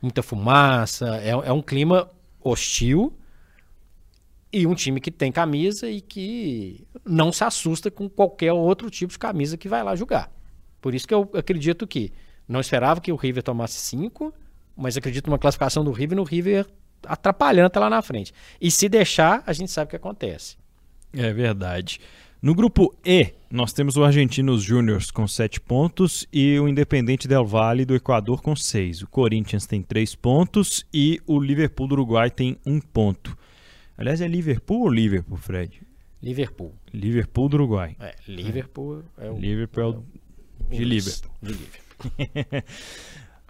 muita 0.00 0.22
fumaça. 0.22 1.16
É, 1.16 1.30
é 1.30 1.52
um 1.52 1.62
clima 1.62 2.08
hostil 2.40 3.12
e 4.52 4.66
um 4.66 4.74
time 4.74 5.00
que 5.00 5.10
tem 5.10 5.30
camisa 5.30 5.88
e 5.90 6.00
que 6.00 6.86
não 7.04 7.30
se 7.32 7.44
assusta 7.44 7.90
com 7.90 8.08
qualquer 8.08 8.52
outro 8.52 8.90
tipo 8.90 9.12
de 9.12 9.18
camisa 9.18 9.56
que 9.56 9.68
vai 9.68 9.82
lá 9.82 9.94
jogar. 9.94 10.32
Por 10.80 10.94
isso 10.94 11.06
que 11.06 11.14
eu 11.14 11.28
acredito 11.34 11.86
que 11.86 12.12
não 12.48 12.60
esperava 12.60 13.00
que 13.00 13.12
o 13.12 13.16
River 13.16 13.42
tomasse 13.42 13.78
cinco, 13.78 14.32
mas 14.76 14.96
acredito 14.96 15.26
numa 15.26 15.38
classificação 15.38 15.84
do 15.84 15.92
River 15.92 16.16
no 16.16 16.24
River 16.24 16.66
atrapalhando 17.06 17.66
até 17.66 17.78
lá 17.78 17.90
na 17.90 18.02
frente. 18.02 18.32
E 18.60 18.70
se 18.70 18.88
deixar, 18.88 19.42
a 19.46 19.52
gente 19.52 19.70
sabe 19.70 19.88
o 19.88 19.90
que 19.90 19.96
acontece. 19.96 20.56
É 21.12 21.32
verdade. 21.32 22.00
No 22.40 22.54
grupo 22.54 22.94
E, 23.04 23.32
nós 23.50 23.72
temos 23.72 23.96
o 23.96 24.04
Argentinos 24.04 24.62
Júniors 24.62 25.10
com 25.10 25.26
7 25.26 25.60
pontos 25.60 26.26
e 26.32 26.58
o 26.60 26.68
Independente 26.68 27.26
Del 27.26 27.44
Valle 27.44 27.84
do 27.84 27.96
Equador 27.96 28.40
com 28.40 28.54
6. 28.54 29.02
O 29.02 29.08
Corinthians 29.08 29.66
tem 29.66 29.82
3 29.82 30.14
pontos 30.14 30.86
e 30.94 31.20
o 31.26 31.40
Liverpool 31.40 31.88
do 31.88 31.92
Uruguai 31.94 32.30
tem 32.30 32.56
1 32.64 32.80
ponto. 32.80 33.36
Aliás, 33.98 34.20
é 34.20 34.28
Liverpool 34.28 34.82
ou 34.82 34.88
Liverpool, 34.88 35.36
Fred? 35.36 35.82
Liverpool. 36.22 36.72
Liverpool 36.94 37.48
do 37.48 37.54
Uruguai. 37.54 37.96
É, 37.98 38.14
Liverpool 38.28 39.02
é 39.18 39.28
o. 39.28 39.36
Liverpool 39.36 39.82
é 39.82 39.86
o 39.86 40.04
de 40.70 40.84
Liverpool. 40.84 41.30
De 41.42 41.52
Liverpool. 41.52 42.62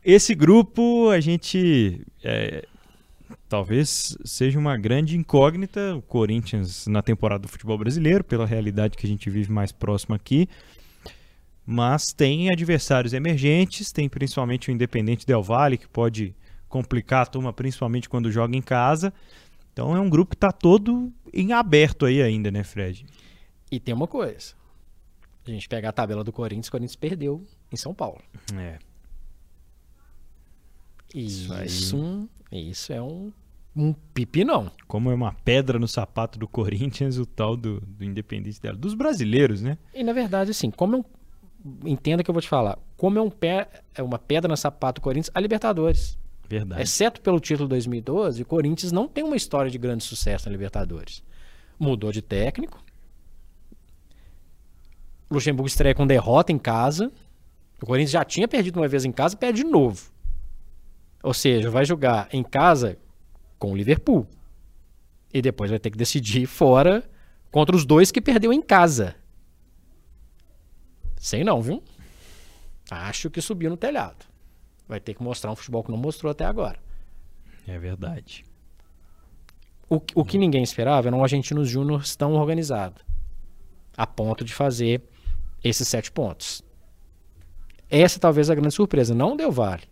Esse 0.02 0.34
grupo 0.34 1.10
a 1.10 1.20
gente 1.20 2.00
é, 2.24 2.66
talvez 3.46 4.16
seja 4.24 4.58
uma 4.58 4.76
grande 4.78 5.18
incógnita. 5.18 5.96
O 5.96 6.00
Corinthians 6.02 6.86
na 6.86 7.02
temporada 7.02 7.42
do 7.42 7.48
futebol 7.48 7.76
brasileiro, 7.76 8.24
pela 8.24 8.46
realidade 8.46 8.96
que 8.96 9.06
a 9.06 9.08
gente 9.08 9.28
vive 9.28 9.52
mais 9.52 9.70
próximo 9.70 10.14
aqui. 10.14 10.48
Mas 11.66 12.06
tem 12.16 12.50
adversários 12.50 13.12
emergentes, 13.12 13.92
tem 13.92 14.08
principalmente 14.08 14.70
o 14.70 14.72
Independente 14.72 15.26
Del 15.26 15.42
Valle, 15.42 15.76
que 15.76 15.86
pode 15.86 16.34
complicar 16.68 17.22
a 17.22 17.26
turma, 17.26 17.52
principalmente 17.52 18.08
quando 18.08 18.32
joga 18.32 18.56
em 18.56 18.62
casa. 18.62 19.12
Então 19.78 19.94
é 19.94 20.00
um 20.00 20.10
grupo 20.10 20.30
que 20.30 20.36
está 20.36 20.50
todo 20.50 21.12
em 21.32 21.52
aberto 21.52 22.04
aí 22.04 22.20
ainda, 22.20 22.50
né, 22.50 22.64
Fred? 22.64 23.06
E 23.70 23.78
tem 23.78 23.94
uma 23.94 24.08
coisa. 24.08 24.54
A 25.46 25.50
gente 25.52 25.68
pega 25.68 25.88
a 25.88 25.92
tabela 25.92 26.24
do 26.24 26.32
Corinthians, 26.32 26.66
o 26.66 26.72
Corinthians 26.72 26.96
perdeu 26.96 27.46
em 27.70 27.76
São 27.76 27.94
Paulo. 27.94 28.20
É. 28.56 28.80
Isso, 31.14 31.54
isso, 31.62 32.28
isso 32.50 32.92
é 32.92 33.00
um, 33.00 33.32
um 33.76 33.92
pipinão. 33.92 34.68
Como 34.88 35.12
é 35.12 35.14
uma 35.14 35.32
pedra 35.32 35.78
no 35.78 35.86
sapato 35.86 36.40
do 36.40 36.48
Corinthians, 36.48 37.16
o 37.16 37.24
tal 37.24 37.56
do, 37.56 37.80
do 37.80 38.04
Independente 38.04 38.60
dela. 38.60 38.76
Dos 38.76 38.94
brasileiros, 38.94 39.62
né? 39.62 39.78
E 39.94 40.02
na 40.02 40.12
verdade, 40.12 40.50
assim, 40.50 40.72
como 40.72 40.96
é 40.96 40.98
um. 40.98 41.04
Entenda 41.88 42.24
que 42.24 42.28
eu 42.28 42.34
vou 42.34 42.42
te 42.42 42.48
falar. 42.48 42.80
Como 42.96 43.16
é 43.16 43.22
um 43.22 43.30
pé, 43.30 43.84
é 43.94 44.02
uma 44.02 44.18
pedra 44.18 44.48
no 44.48 44.56
sapato 44.56 45.00
do 45.00 45.04
Corinthians, 45.04 45.30
a 45.32 45.38
Libertadores. 45.38 46.18
Verdade. 46.48 46.82
Exceto 46.82 47.20
pelo 47.20 47.38
título 47.38 47.68
2012, 47.68 48.42
o 48.42 48.46
Corinthians 48.46 48.90
não 48.90 49.06
tem 49.06 49.22
uma 49.22 49.36
história 49.36 49.70
de 49.70 49.76
grande 49.76 50.02
sucesso 50.02 50.46
na 50.48 50.52
Libertadores. 50.52 51.22
Mudou 51.78 52.10
de 52.10 52.22
técnico. 52.22 52.82
Luxemburgo 55.30 55.68
estreia 55.68 55.94
com 55.94 56.06
derrota 56.06 56.50
em 56.50 56.58
casa. 56.58 57.12
O 57.82 57.86
Corinthians 57.86 58.12
já 58.12 58.24
tinha 58.24 58.48
perdido 58.48 58.80
uma 58.80 58.88
vez 58.88 59.04
em 59.04 59.12
casa 59.12 59.34
e 59.34 59.38
perde 59.38 59.62
de 59.62 59.68
novo. 59.68 60.10
Ou 61.22 61.34
seja, 61.34 61.70
vai 61.70 61.84
jogar 61.84 62.28
em 62.32 62.42
casa 62.42 62.98
com 63.58 63.72
o 63.72 63.76
Liverpool. 63.76 64.26
E 65.32 65.42
depois 65.42 65.70
vai 65.70 65.78
ter 65.78 65.90
que 65.90 65.98
decidir 65.98 66.46
fora 66.46 67.04
contra 67.50 67.76
os 67.76 67.84
dois 67.84 68.10
que 68.10 68.22
perdeu 68.22 68.52
em 68.52 68.62
casa. 68.62 69.14
Sei 71.16 71.44
não, 71.44 71.60
viu? 71.60 71.82
Acho 72.90 73.28
que 73.28 73.42
subiu 73.42 73.68
no 73.68 73.76
telhado. 73.76 74.24
Vai 74.88 74.98
ter 74.98 75.14
que 75.14 75.22
mostrar 75.22 75.52
um 75.52 75.56
futebol 75.56 75.84
que 75.84 75.90
não 75.90 75.98
mostrou 75.98 76.30
até 76.30 76.44
agora. 76.44 76.78
É 77.66 77.78
verdade. 77.78 78.44
O, 79.90 80.00
o 80.14 80.24
que 80.24 80.38
ninguém 80.38 80.62
esperava 80.62 81.08
era 81.08 81.16
um 81.16 81.22
Argentinos 81.22 81.68
Júnior 81.68 82.02
tão 82.16 82.32
organizado. 82.32 83.00
A 83.96 84.06
ponto 84.06 84.44
de 84.44 84.54
fazer 84.54 85.02
esses 85.62 85.86
sete 85.86 86.10
pontos. 86.10 86.62
Essa 87.90 88.18
talvez 88.18 88.48
a 88.48 88.54
grande 88.54 88.74
surpresa, 88.74 89.14
não 89.14 89.34
o 89.34 89.36
Del 89.36 89.50
Valle. 89.50 89.84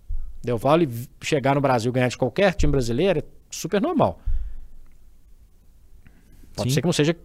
Del 0.43 0.59
Valle 0.59 0.88
chegar 1.21 1.55
no 1.55 1.61
Brasil 1.61 1.91
e 1.91 1.95
ganhar 1.95 2.09
de 2.09 2.17
qualquer 2.17 2.55
time 2.55 2.71
brasileiro 2.71 3.19
é 3.19 3.23
super 3.50 3.81
normal. 3.81 4.21
Pode 6.55 6.71
Sim. 6.71 6.75
ser 6.75 6.81
que 6.81 6.87
não 6.87 6.93
seja 6.93 7.17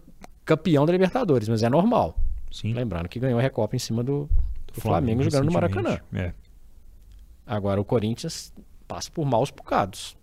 campeão 0.44 0.84
da 0.84 0.92
Libertadores, 0.92 1.48
mas 1.48 1.62
é 1.62 1.70
normal. 1.70 2.18
Sim. 2.50 2.74
Lembrando 2.74 3.08
que 3.08 3.18
ganhou 3.18 3.38
a 3.38 3.42
Recopa 3.42 3.76
em 3.76 3.78
cima 3.78 4.02
do, 4.02 4.28
do 4.72 4.80
Flamengo, 4.80 5.22
jogando 5.22 5.46
no 5.46 5.52
Maracanã. 5.52 6.00
É. 6.12 6.34
Agora 7.46 7.80
o 7.80 7.84
Corinthians 7.84 8.52
passa 8.86 9.10
por 9.10 9.24
maus 9.24 9.50
bocados. 9.50 10.16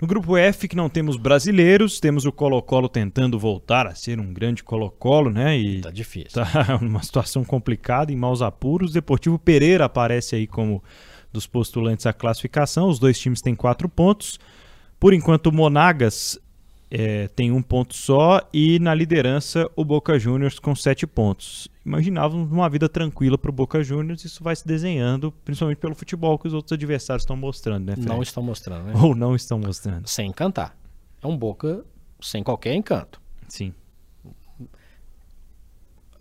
No 0.00 0.08
grupo 0.08 0.36
F, 0.36 0.66
que 0.66 0.74
não 0.74 0.88
temos 0.88 1.16
brasileiros, 1.16 2.00
temos 2.00 2.24
o 2.24 2.32
Colo-Colo 2.32 2.88
tentando 2.88 3.38
voltar 3.38 3.86
a 3.86 3.94
ser 3.94 4.18
um 4.18 4.32
grande 4.34 4.64
Colo-Colo, 4.64 5.30
né? 5.30 5.56
E 5.56 5.80
Tá 5.80 5.92
difícil. 5.92 6.42
tá 6.42 6.76
numa 6.82 7.04
situação 7.04 7.44
complicada, 7.44 8.10
em 8.10 8.16
maus 8.16 8.42
apuros. 8.42 8.92
Deportivo 8.92 9.38
Pereira 9.38 9.84
aparece 9.84 10.34
aí 10.34 10.46
como 10.46 10.82
dos 11.32 11.46
postulantes 11.46 12.04
à 12.04 12.12
classificação. 12.12 12.88
Os 12.88 12.98
dois 12.98 13.16
times 13.16 13.40
têm 13.40 13.54
quatro 13.54 13.88
pontos. 13.88 14.40
Por 14.98 15.14
enquanto, 15.14 15.46
o 15.46 15.52
Monagas 15.52 16.36
eh, 16.90 17.28
tem 17.36 17.52
um 17.52 17.62
ponto 17.62 17.94
só 17.94 18.40
e 18.52 18.80
na 18.80 18.92
liderança 18.94 19.70
o 19.76 19.84
Boca 19.84 20.18
Juniors 20.18 20.58
com 20.58 20.74
sete 20.74 21.06
pontos. 21.06 21.68
Imaginávamos 21.84 22.50
uma 22.52 22.68
vida 22.68 22.88
tranquila 22.88 23.36
para 23.36 23.50
o 23.50 23.52
Boca 23.52 23.82
Juniors, 23.82 24.24
isso 24.24 24.42
vai 24.42 24.54
se 24.54 24.66
desenhando, 24.66 25.32
principalmente 25.44 25.78
pelo 25.78 25.96
futebol 25.96 26.38
que 26.38 26.46
os 26.46 26.54
outros 26.54 26.72
adversários 26.72 27.22
estão 27.22 27.36
mostrando, 27.36 27.86
né? 27.86 27.94
Fred? 27.94 28.08
Não 28.08 28.22
estão 28.22 28.42
mostrando, 28.42 28.86
né? 28.86 28.92
Ou 29.02 29.16
não 29.16 29.34
estão 29.34 29.58
mostrando. 29.58 30.08
Sem 30.08 30.28
encantar. 30.28 30.76
É 31.20 31.26
um 31.26 31.36
Boca 31.36 31.84
sem 32.20 32.42
qualquer 32.44 32.74
encanto. 32.74 33.20
Sim. 33.48 33.74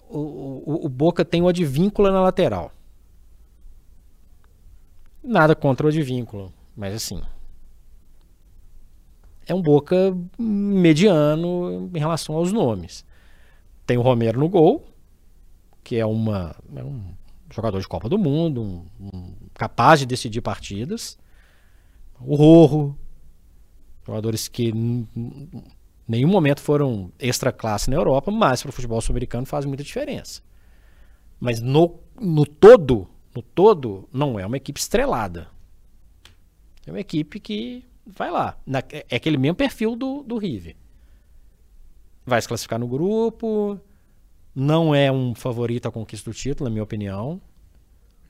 O, 0.09 0.19
o, 0.19 0.85
o 0.85 0.89
Boca 0.89 1.23
tem 1.23 1.43
o 1.43 1.47
advíncula 1.47 2.11
na 2.11 2.21
lateral. 2.21 2.71
Nada 5.23 5.55
contra 5.55 5.85
o 5.85 5.89
advíncula, 5.89 6.51
mas 6.75 6.95
assim. 6.95 7.21
É 9.45 9.53
um 9.53 9.61
Boca 9.61 10.17
mediano 10.39 11.89
em 11.93 11.99
relação 11.99 12.35
aos 12.35 12.51
nomes. 12.51 13.05
Tem 13.85 13.97
o 13.97 14.01
Romero 14.01 14.39
no 14.39 14.49
gol, 14.49 14.90
que 15.83 15.97
é, 15.97 16.05
uma, 16.05 16.55
é 16.75 16.83
um 16.83 17.01
jogador 17.53 17.79
de 17.79 17.87
Copa 17.87 18.07
do 18.07 18.17
Mundo, 18.17 18.61
um- 18.61 18.85
um- 19.13 19.33
capaz 19.53 19.99
de 19.99 20.05
decidir 20.05 20.41
partidas. 20.41 21.17
O 22.19 22.35
Rorro, 22.35 22.97
jogadores 24.05 24.47
que 24.47 24.69
em 24.69 25.07
nenhum 26.07 26.29
momento 26.29 26.61
foram 26.61 27.11
extra 27.19 27.51
classe 27.51 27.89
na 27.89 27.95
Europa, 27.95 28.31
mas 28.31 28.61
para 28.61 28.69
o 28.69 28.73
futebol 28.73 29.01
sul-americano 29.01 29.45
faz 29.45 29.65
muita 29.65 29.83
diferença. 29.83 30.41
Mas 31.39 31.59
no, 31.59 31.99
no 32.19 32.45
todo, 32.45 33.07
no 33.35 33.41
todo, 33.41 34.07
não 34.13 34.39
é 34.39 34.45
uma 34.45 34.57
equipe 34.57 34.79
estrelada. 34.79 35.47
É 36.85 36.91
uma 36.91 36.99
equipe 36.99 37.39
que 37.39 37.83
vai 38.05 38.29
lá. 38.31 38.57
Na- 38.65 38.79
é 38.91 39.05
é 39.09 39.15
aquele 39.15 39.37
mesmo 39.37 39.55
perfil 39.55 39.95
do, 39.95 40.21
do 40.23 40.37
River. 40.37 40.75
Vai 42.25 42.41
se 42.41 42.47
classificar 42.47 42.79
no 42.79 42.87
grupo. 42.87 43.79
Não 44.53 44.93
é 44.93 45.11
um 45.11 45.33
favorito 45.33 45.87
à 45.87 45.91
conquista 45.91 46.29
do 46.29 46.33
título, 46.35 46.69
na 46.69 46.73
minha 46.73 46.83
opinião. 46.83 47.39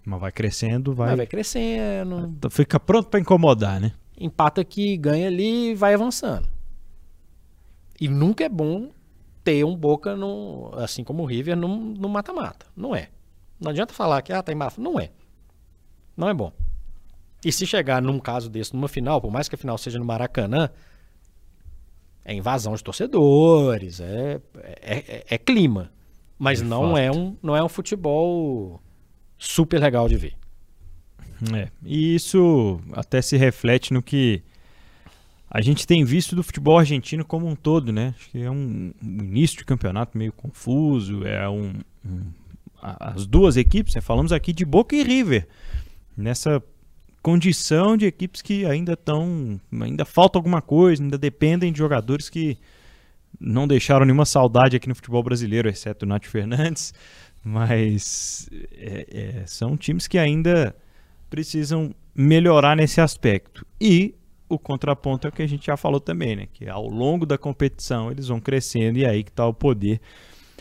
Mas 0.05 0.19
vai 0.19 0.31
crescendo, 0.31 0.93
Vai, 0.93 1.07
vai. 1.09 1.17
vai 1.17 1.27
crescendo. 1.27 2.49
Fica 2.49 2.79
pronto 2.79 3.07
para 3.09 3.19
incomodar, 3.19 3.79
né? 3.79 3.93
empata 4.19 4.61
aqui, 4.61 4.95
ganha 4.97 5.27
ali 5.27 5.71
e 5.71 5.75
vai 5.75 5.95
avançando. 5.95 6.47
E 7.99 8.07
nunca 8.07 8.43
é 8.43 8.49
bom 8.49 8.89
ter 9.43 9.63
um 9.63 9.75
Boca, 9.75 10.15
no, 10.15 10.71
assim 10.75 11.03
como 11.03 11.23
o 11.23 11.25
River, 11.25 11.55
no 11.55 12.07
mata-mata. 12.07 12.67
Não 12.75 12.95
é. 12.95 13.09
Não 13.59 13.71
adianta 13.71 13.93
falar 13.93 14.21
que 14.21 14.31
ah, 14.31 14.43
tá 14.43 14.51
em 14.51 14.57
Não 14.77 14.99
é. 14.99 15.09
Não 16.15 16.29
é 16.29 16.33
bom. 16.33 16.51
E 17.43 17.51
se 17.51 17.65
chegar 17.65 17.99
num 18.01 18.19
caso 18.19 18.49
desse, 18.49 18.75
numa 18.75 18.87
final, 18.87 19.19
por 19.19 19.31
mais 19.31 19.49
que 19.49 19.55
a 19.55 19.57
final 19.57 19.77
seja 19.77 19.97
no 19.97 20.05
Maracanã, 20.05 20.69
é 22.23 22.33
invasão 22.33 22.75
de 22.75 22.83
torcedores, 22.83 23.99
é, 23.99 24.39
é, 24.55 24.97
é- 24.97 25.25
é 25.31 25.37
clima. 25.39 25.91
Mas 26.43 26.57
De 26.59 26.65
não 26.65 26.87
fato. 26.87 26.97
é, 26.97 27.11
um, 27.11 27.37
não 27.43 27.55
é 27.55 27.63
um 27.63 27.69
futebol 27.69 28.81
super 29.37 29.79
legal 29.79 30.09
de 30.09 30.17
ver. 30.17 30.33
É, 31.53 31.69
e 31.85 32.15
isso 32.15 32.81
até 32.93 33.21
se 33.21 33.37
reflete 33.37 33.93
no 33.93 34.01
que 34.01 34.41
a 35.47 35.61
gente 35.61 35.85
tem 35.85 36.03
visto 36.03 36.35
do 36.35 36.41
futebol 36.41 36.79
argentino 36.79 37.23
como 37.23 37.45
um 37.47 37.55
todo, 37.55 37.91
né? 37.91 38.15
Acho 38.17 38.29
que 38.31 38.41
é 38.41 38.49
um, 38.49 38.91
um 39.03 39.17
início 39.23 39.57
de 39.59 39.65
campeonato 39.65 40.17
meio 40.17 40.31
confuso, 40.33 41.23
é 41.27 41.47
um, 41.47 41.73
um- 42.03 42.31
as 42.81 43.27
duas 43.27 43.55
equipes, 43.55 43.93
né? 43.93 44.01
falamos 44.01 44.31
aqui 44.31 44.51
de 44.51 44.65
Boca 44.65 44.95
e 44.95 45.03
River, 45.03 45.47
nessa 46.17 46.59
condição 47.21 47.95
de 47.95 48.07
equipes 48.07 48.41
que 48.41 48.65
ainda 48.65 48.93
estão, 48.93 49.61
ainda 49.79 50.05
falta 50.05 50.39
alguma 50.39 50.59
coisa, 50.59 51.03
ainda 51.03 51.19
dependem 51.19 51.71
de 51.71 51.77
jogadores 51.77 52.29
que 52.31 52.57
não 53.39 53.67
deixaram 53.67 54.05
nenhuma 54.05 54.25
saudade 54.25 54.75
aqui 54.75 54.87
no 54.89 54.95
futebol 54.95 55.23
brasileiro, 55.23 55.67
exceto 55.69 56.05
o 56.05 56.07
Nath 56.09 56.25
Fernandes, 56.25 56.93
mas 57.43 58.49
é- 58.71 59.05
é, 59.41 59.43
são 59.47 59.75
times 59.75 60.07
que 60.07 60.17
ainda 60.17 60.75
precisam 61.29 61.93
melhorar 62.15 62.75
nesse 62.75 62.99
aspecto. 63.01 63.65
E 63.79 64.13
o 64.49 64.59
contraponto 64.59 65.27
é 65.27 65.29
o 65.29 65.33
que 65.33 65.41
a 65.41 65.47
gente 65.47 65.65
já 65.65 65.77
falou 65.77 65.99
também, 65.99 66.35
né? 66.35 66.47
Que 66.51 66.67
ao 66.69 66.87
longo 66.87 67.25
da 67.25 67.37
competição 67.37 68.11
eles 68.11 68.27
vão 68.27 68.39
crescendo 68.39 68.97
e 68.99 69.05
é 69.05 69.09
aí 69.09 69.23
que 69.23 69.29
está 69.31 69.47
o 69.47 69.53
poder 69.53 70.01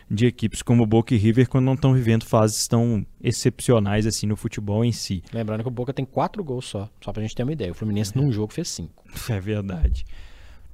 de 0.09 0.26
equipes 0.26 0.62
como 0.62 0.85
Boca 0.87 1.14
e 1.14 1.18
River 1.18 1.48
quando 1.48 1.64
não 1.66 1.74
estão 1.74 1.92
vivendo 1.92 2.24
fases 2.24 2.66
tão 2.66 3.04
excepcionais 3.22 4.06
assim 4.06 4.26
no 4.26 4.37
futebol 4.37 4.85
em 4.85 4.90
si. 4.92 5.22
Lembrando 5.33 5.62
que 5.62 5.68
o 5.68 5.72
Boca 5.72 5.92
tem 5.92 6.04
quatro 6.04 6.42
gols 6.42 6.66
só, 6.66 6.88
só 7.00 7.12
pra 7.12 7.22
gente 7.22 7.35
ter 7.35 7.42
uma 7.44 7.52
ideia. 7.52 7.70
O 7.70 7.74
Fluminense 7.74 8.16
num 8.16 8.33
jogo 8.33 8.52
fez 8.52 8.68
cinco. 8.68 9.04
É 9.28 9.40
verdade. 9.40 10.04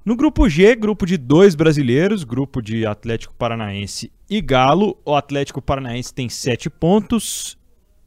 No 0.06 0.14
grupo 0.14 0.48
G, 0.48 0.76
grupo 0.76 1.04
de 1.04 1.16
dois 1.16 1.56
brasileiros, 1.56 2.22
grupo 2.22 2.62
de 2.62 2.86
Atlético 2.86 3.34
Paranaense 3.34 4.12
e 4.30 4.40
Galo. 4.40 4.96
O 5.04 5.16
Atlético 5.16 5.60
Paranaense 5.60 6.14
tem 6.14 6.28
sete 6.28 6.70
pontos 6.70 7.58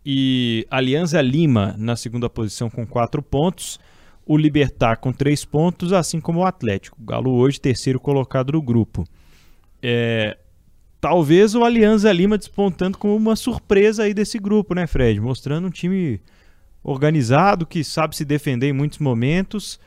e 0.05 0.65
Alianza 0.71 1.21
Lima 1.21 1.75
na 1.77 1.97
segunda 1.97 2.29
posição 2.29 2.69
com 2.69 2.87
quatro 2.87 3.21
pontos. 3.21 3.81
O 4.25 4.37
Libertar 4.37 4.95
com 4.95 5.11
três 5.11 5.43
pontos, 5.43 5.91
assim 5.91 6.21
como 6.21 6.39
o 6.39 6.45
Atlético. 6.45 6.97
O 7.01 7.05
Galo 7.05 7.33
hoje 7.33 7.59
terceiro 7.59 7.99
colocado 7.99 8.53
do 8.53 8.61
grupo. 8.61 9.03
É, 9.83 10.37
talvez 11.01 11.53
o 11.53 11.65
Alianza 11.65 12.13
Lima 12.13 12.37
despontando 12.37 12.97
como 12.97 13.13
uma 13.13 13.35
surpresa 13.35 14.03
aí 14.03 14.13
desse 14.13 14.39
grupo, 14.39 14.73
né, 14.73 14.87
Fred? 14.87 15.19
Mostrando 15.19 15.67
um 15.67 15.69
time 15.69 16.21
organizado 16.81 17.65
que 17.65 17.83
sabe 17.83 18.15
se 18.15 18.23
defender 18.23 18.69
em 18.69 18.73
muitos 18.73 18.99
momentos 18.99 19.77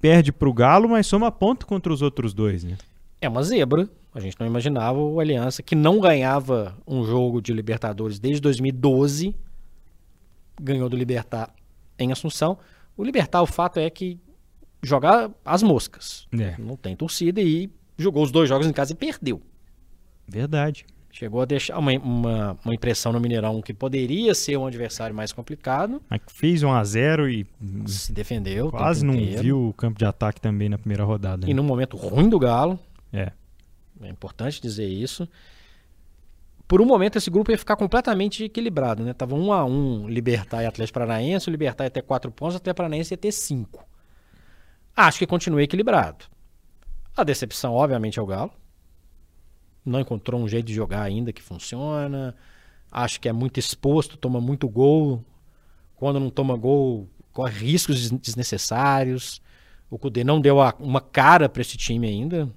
perde 0.00 0.32
pro 0.32 0.52
Galo, 0.52 0.88
mas 0.88 1.06
soma 1.06 1.30
ponto 1.30 1.66
contra 1.66 1.92
os 1.92 2.02
outros 2.02 2.32
dois, 2.32 2.64
né? 2.64 2.76
É 3.20 3.28
uma 3.28 3.42
zebra. 3.42 3.88
A 4.12 4.18
gente 4.18 4.38
não 4.40 4.46
imaginava 4.46 4.98
o 4.98 5.20
Aliança, 5.20 5.62
que 5.62 5.76
não 5.76 6.00
ganhava 6.00 6.76
um 6.86 7.04
jogo 7.04 7.40
de 7.40 7.52
Libertadores 7.52 8.18
desde 8.18 8.40
2012, 8.40 9.36
ganhou 10.60 10.88
do 10.88 10.96
Libertar 10.96 11.54
em 11.98 12.10
Assunção. 12.10 12.58
O 12.96 13.04
Libertar, 13.04 13.40
o 13.42 13.46
fato 13.46 13.78
é 13.78 13.88
que 13.88 14.18
jogar 14.82 15.30
as 15.44 15.62
moscas. 15.62 16.26
É. 16.32 16.56
Não 16.58 16.76
tem 16.76 16.96
torcida 16.96 17.40
e 17.40 17.70
jogou 17.96 18.24
os 18.24 18.32
dois 18.32 18.48
jogos 18.48 18.66
em 18.66 18.72
casa 18.72 18.92
e 18.92 18.96
perdeu. 18.96 19.40
Verdade. 20.26 20.86
Chegou 21.12 21.42
a 21.42 21.44
deixar 21.44 21.76
uma, 21.78 21.92
uma, 21.92 22.58
uma 22.64 22.74
impressão 22.74 23.12
no 23.12 23.20
Mineirão 23.20 23.60
que 23.60 23.74
poderia 23.74 24.34
ser 24.34 24.56
um 24.56 24.66
adversário 24.66 25.14
mais 25.14 25.32
complicado. 25.32 26.00
Mas 26.08 26.20
fez 26.28 26.62
1 26.62 26.72
a 26.72 26.84
0 26.84 27.28
e 27.28 27.46
Se 27.86 28.12
defendeu. 28.12 28.70
quase 28.70 29.04
não 29.04 29.14
viu 29.14 29.68
o 29.68 29.72
campo 29.72 29.98
de 29.98 30.04
ataque 30.04 30.40
também 30.40 30.68
na 30.68 30.78
primeira 30.78 31.02
rodada. 31.02 31.46
E 31.46 31.48
né? 31.48 31.54
num 31.54 31.64
momento 31.64 31.96
ruim 31.96 32.28
do 32.28 32.38
Galo. 32.38 32.78
É. 33.12 33.32
É 34.02 34.08
importante 34.08 34.62
dizer 34.62 34.86
isso. 34.86 35.28
Por 36.66 36.80
um 36.80 36.86
momento 36.86 37.18
esse 37.18 37.28
grupo 37.28 37.50
ia 37.50 37.58
ficar 37.58 37.74
completamente 37.74 38.44
equilibrado, 38.44 39.02
né? 39.02 39.12
Tava 39.12 39.34
um 39.34 39.52
a 39.52 39.64
um 39.64 40.08
Libertar 40.08 40.62
e 40.62 40.66
Atlético 40.66 41.00
Paranaense, 41.00 41.48
o 41.48 41.50
Libertar 41.50 41.84
ia 41.84 41.90
ter 41.90 42.02
quatro 42.02 42.30
pontos, 42.30 42.54
o 42.54 42.58
Atlético 42.58 42.76
Paranaense 42.76 43.12
ia 43.12 43.18
ter 43.18 43.32
cinco. 43.32 43.84
Acho 44.96 45.18
que 45.18 45.26
continua 45.26 45.62
equilibrado. 45.62 46.26
A 47.16 47.24
decepção, 47.24 47.74
obviamente, 47.74 48.20
é 48.20 48.22
o 48.22 48.26
Galo. 48.26 48.52
Não 49.84 50.00
encontrou 50.00 50.40
um 50.40 50.48
jeito 50.48 50.66
de 50.66 50.74
jogar 50.74 51.02
ainda 51.02 51.32
que 51.32 51.42
funciona. 51.42 52.34
Acho 52.90 53.20
que 53.20 53.28
é 53.28 53.32
muito 53.32 53.58
exposto, 53.58 54.16
toma 54.16 54.40
muito 54.40 54.68
gol. 54.68 55.24
Quando 55.96 56.18
não 56.20 56.30
toma 56.30 56.56
gol, 56.56 57.08
corre 57.32 57.52
riscos 57.58 58.00
des- 58.00 58.20
desnecessários. 58.20 59.40
O 59.90 59.98
Cudê 59.98 60.22
não 60.24 60.40
deu 60.40 60.56
uma 60.78 61.00
cara 61.00 61.48
para 61.48 61.62
esse 61.62 61.76
time 61.76 62.06
ainda. 62.06 62.48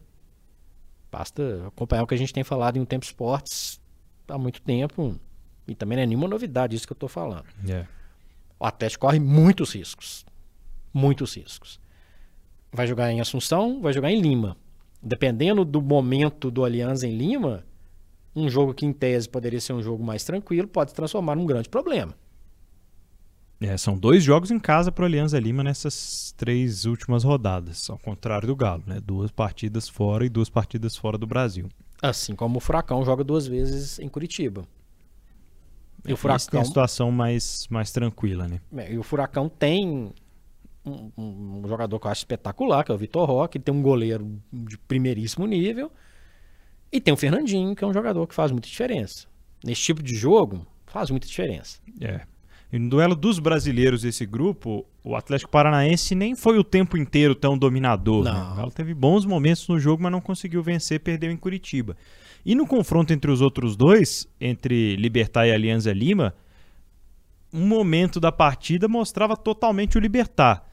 Basta 1.12 1.68
acompanhar 1.68 2.04
o 2.04 2.08
que 2.08 2.14
a 2.16 2.18
gente 2.18 2.34
tem 2.34 2.44
falado 2.44 2.78
em 2.78 2.80
um 2.80 2.86
Tempo 2.86 3.06
Esportes 3.06 3.80
há 4.28 4.38
muito 4.38 4.62
tempo. 4.62 5.20
E 5.68 5.76
também 5.76 5.96
não 5.96 6.04
é 6.04 6.06
nenhuma 6.06 6.28
novidade 6.28 6.76
isso 6.76 6.86
que 6.88 6.94
eu 6.94 6.96
estou 6.96 7.10
falando. 7.10 7.46
É. 7.68 7.86
O 8.60 8.66
Atlético 8.66 9.06
corre 9.06 9.20
muitos 9.20 9.74
riscos. 9.76 10.26
Muitos 10.94 11.36
riscos. 11.36 11.80
Vai 12.72 12.88
jogar 12.88 13.12
em 13.12 13.22
Assunção, 13.22 13.82
vai 13.82 13.94
jogar 13.94 14.12
em 14.12 14.20
Lima. 14.22 14.58
Dependendo 15.04 15.66
do 15.66 15.82
momento 15.82 16.50
do 16.50 16.63
Aliança 16.63 17.06
em 17.06 17.18
Lima, 17.18 17.66
um 18.34 18.50
jogo 18.50 18.74
que 18.74 18.86
em 18.86 18.94
tese 18.94 19.28
poderia 19.28 19.60
ser 19.60 19.74
um 19.74 19.82
jogo 19.84 20.04
mais 20.04 20.24
tranquilo 20.24 20.68
pode 20.68 20.92
se 20.92 20.96
transformar 20.96 21.36
num 21.36 21.46
grande 21.46 21.68
problema. 21.68 22.16
É, 23.60 23.78
são 23.78 23.98
dois 23.98 24.24
jogos 24.24 24.52
em 24.52 24.60
casa 24.60 24.92
para 24.92 25.04
o 25.04 25.06
Alianza 25.06 25.39
Lima 25.39 25.63
nessas 25.63 26.34
três 26.38 26.86
últimas 26.86 27.24
rodadas, 27.24 27.89
ao 27.89 27.98
contrário 27.98 28.48
do 28.48 28.56
Galo, 28.56 28.84
né? 28.86 29.00
Duas 29.00 29.32
partidas 29.32 29.88
fora 29.88 30.26
e 30.26 30.30
duas 30.30 30.50
partidas 30.50 30.98
fora 30.98 31.18
do 31.18 31.28
Brasil. 31.28 31.70
Assim 32.02 32.36
como 32.36 32.58
o 32.58 32.60
Furacão 32.60 33.06
joga 33.06 33.24
duas 33.24 33.48
vezes 33.48 34.00
em 34.00 34.10
Curitiba. 34.10 34.66
E 36.06 36.12
o 36.12 36.18
Furacão 36.18 36.48
tem 36.50 36.60
a 36.60 36.66
situação 36.66 37.10
mais, 37.10 37.66
mais 37.70 37.92
tranquila, 37.92 38.48
né? 38.48 38.60
É, 38.76 38.94
e 38.94 38.98
o 38.98 39.04
Furacão 39.04 39.48
tem 39.48 40.13
um, 40.86 41.12
um, 41.17 41.67
jogador 41.67 42.00
que 42.00 42.08
eu 42.08 42.12
acho 42.12 42.22
espetacular, 42.22 42.84
que 42.84 42.91
é 42.91 42.96
o 42.96 42.98
Vitor 42.98 43.26
Roque, 43.28 43.58
ele 43.58 43.63
tem 43.63 43.74
um 43.74 43.82
goleiro 43.82 44.39
de 44.52 44.78
primeiríssimo 44.78 45.46
nível. 45.46 45.91
E 46.91 47.02
tem 47.02 47.13
o 47.13 47.17
Fernandinho, 47.17 47.76
que 47.76 47.84
é 47.84 47.88
um 47.88 47.93
jogador 47.93 48.28
que 48.28 48.36
faz 48.36 48.52
muita 48.52 48.67
diferença. 48.67 49.28
Nesse 49.63 49.82
tipo 49.82 50.04
de 50.04 50.15
jogo, 50.15 50.67
faz 50.86 51.10
muita 51.10 51.26
diferença. 51.26 51.80
É. 52.00 52.22
E 52.72 52.80
no 52.80 52.89
duelo 52.89 53.15
dos 53.15 53.39
brasileiros 53.39 54.02
desse 54.02 54.26
grupo, 54.26 54.86
o 55.04 55.15
Atlético 55.15 55.52
Paranaense 55.52 56.15
nem 56.15 56.36
foi 56.36 56.58
o 56.58 56.63
tempo 56.63 56.98
inteiro 56.98 57.36
tão 57.36 57.58
dominador. 57.58 58.24
Né? 58.24 58.32
Não. 58.32 58.39
Né? 58.39 58.52
O 58.52 58.56
Galo 58.56 58.72
teve 58.72 58.93
bons 58.93 59.26
momentos 59.26 59.67
no 59.67 59.80
jogo, 59.80 60.04
mas 60.04 60.12
não 60.12 60.22
conseguiu 60.22 60.62
vencer, 60.62 61.00
perdeu 61.00 61.32
em 61.32 61.38
Curitiba. 61.38 61.96
E 62.46 62.56
no 62.56 62.67
confronto 62.67 63.13
entre 63.13 63.32
os 63.32 63.41
outros 63.41 63.76
dois, 63.76 64.28
entre 64.39 64.96
Libertar 64.98 65.48
e 65.48 65.52
Alianza 65.52 65.93
Lima, 65.93 66.36
um 67.54 67.65
momento 67.67 68.19
da 68.19 68.32
partida 68.32 68.88
mostrava 68.88 69.38
totalmente 69.38 69.98
o 69.98 70.02
Libertar. 70.02 70.65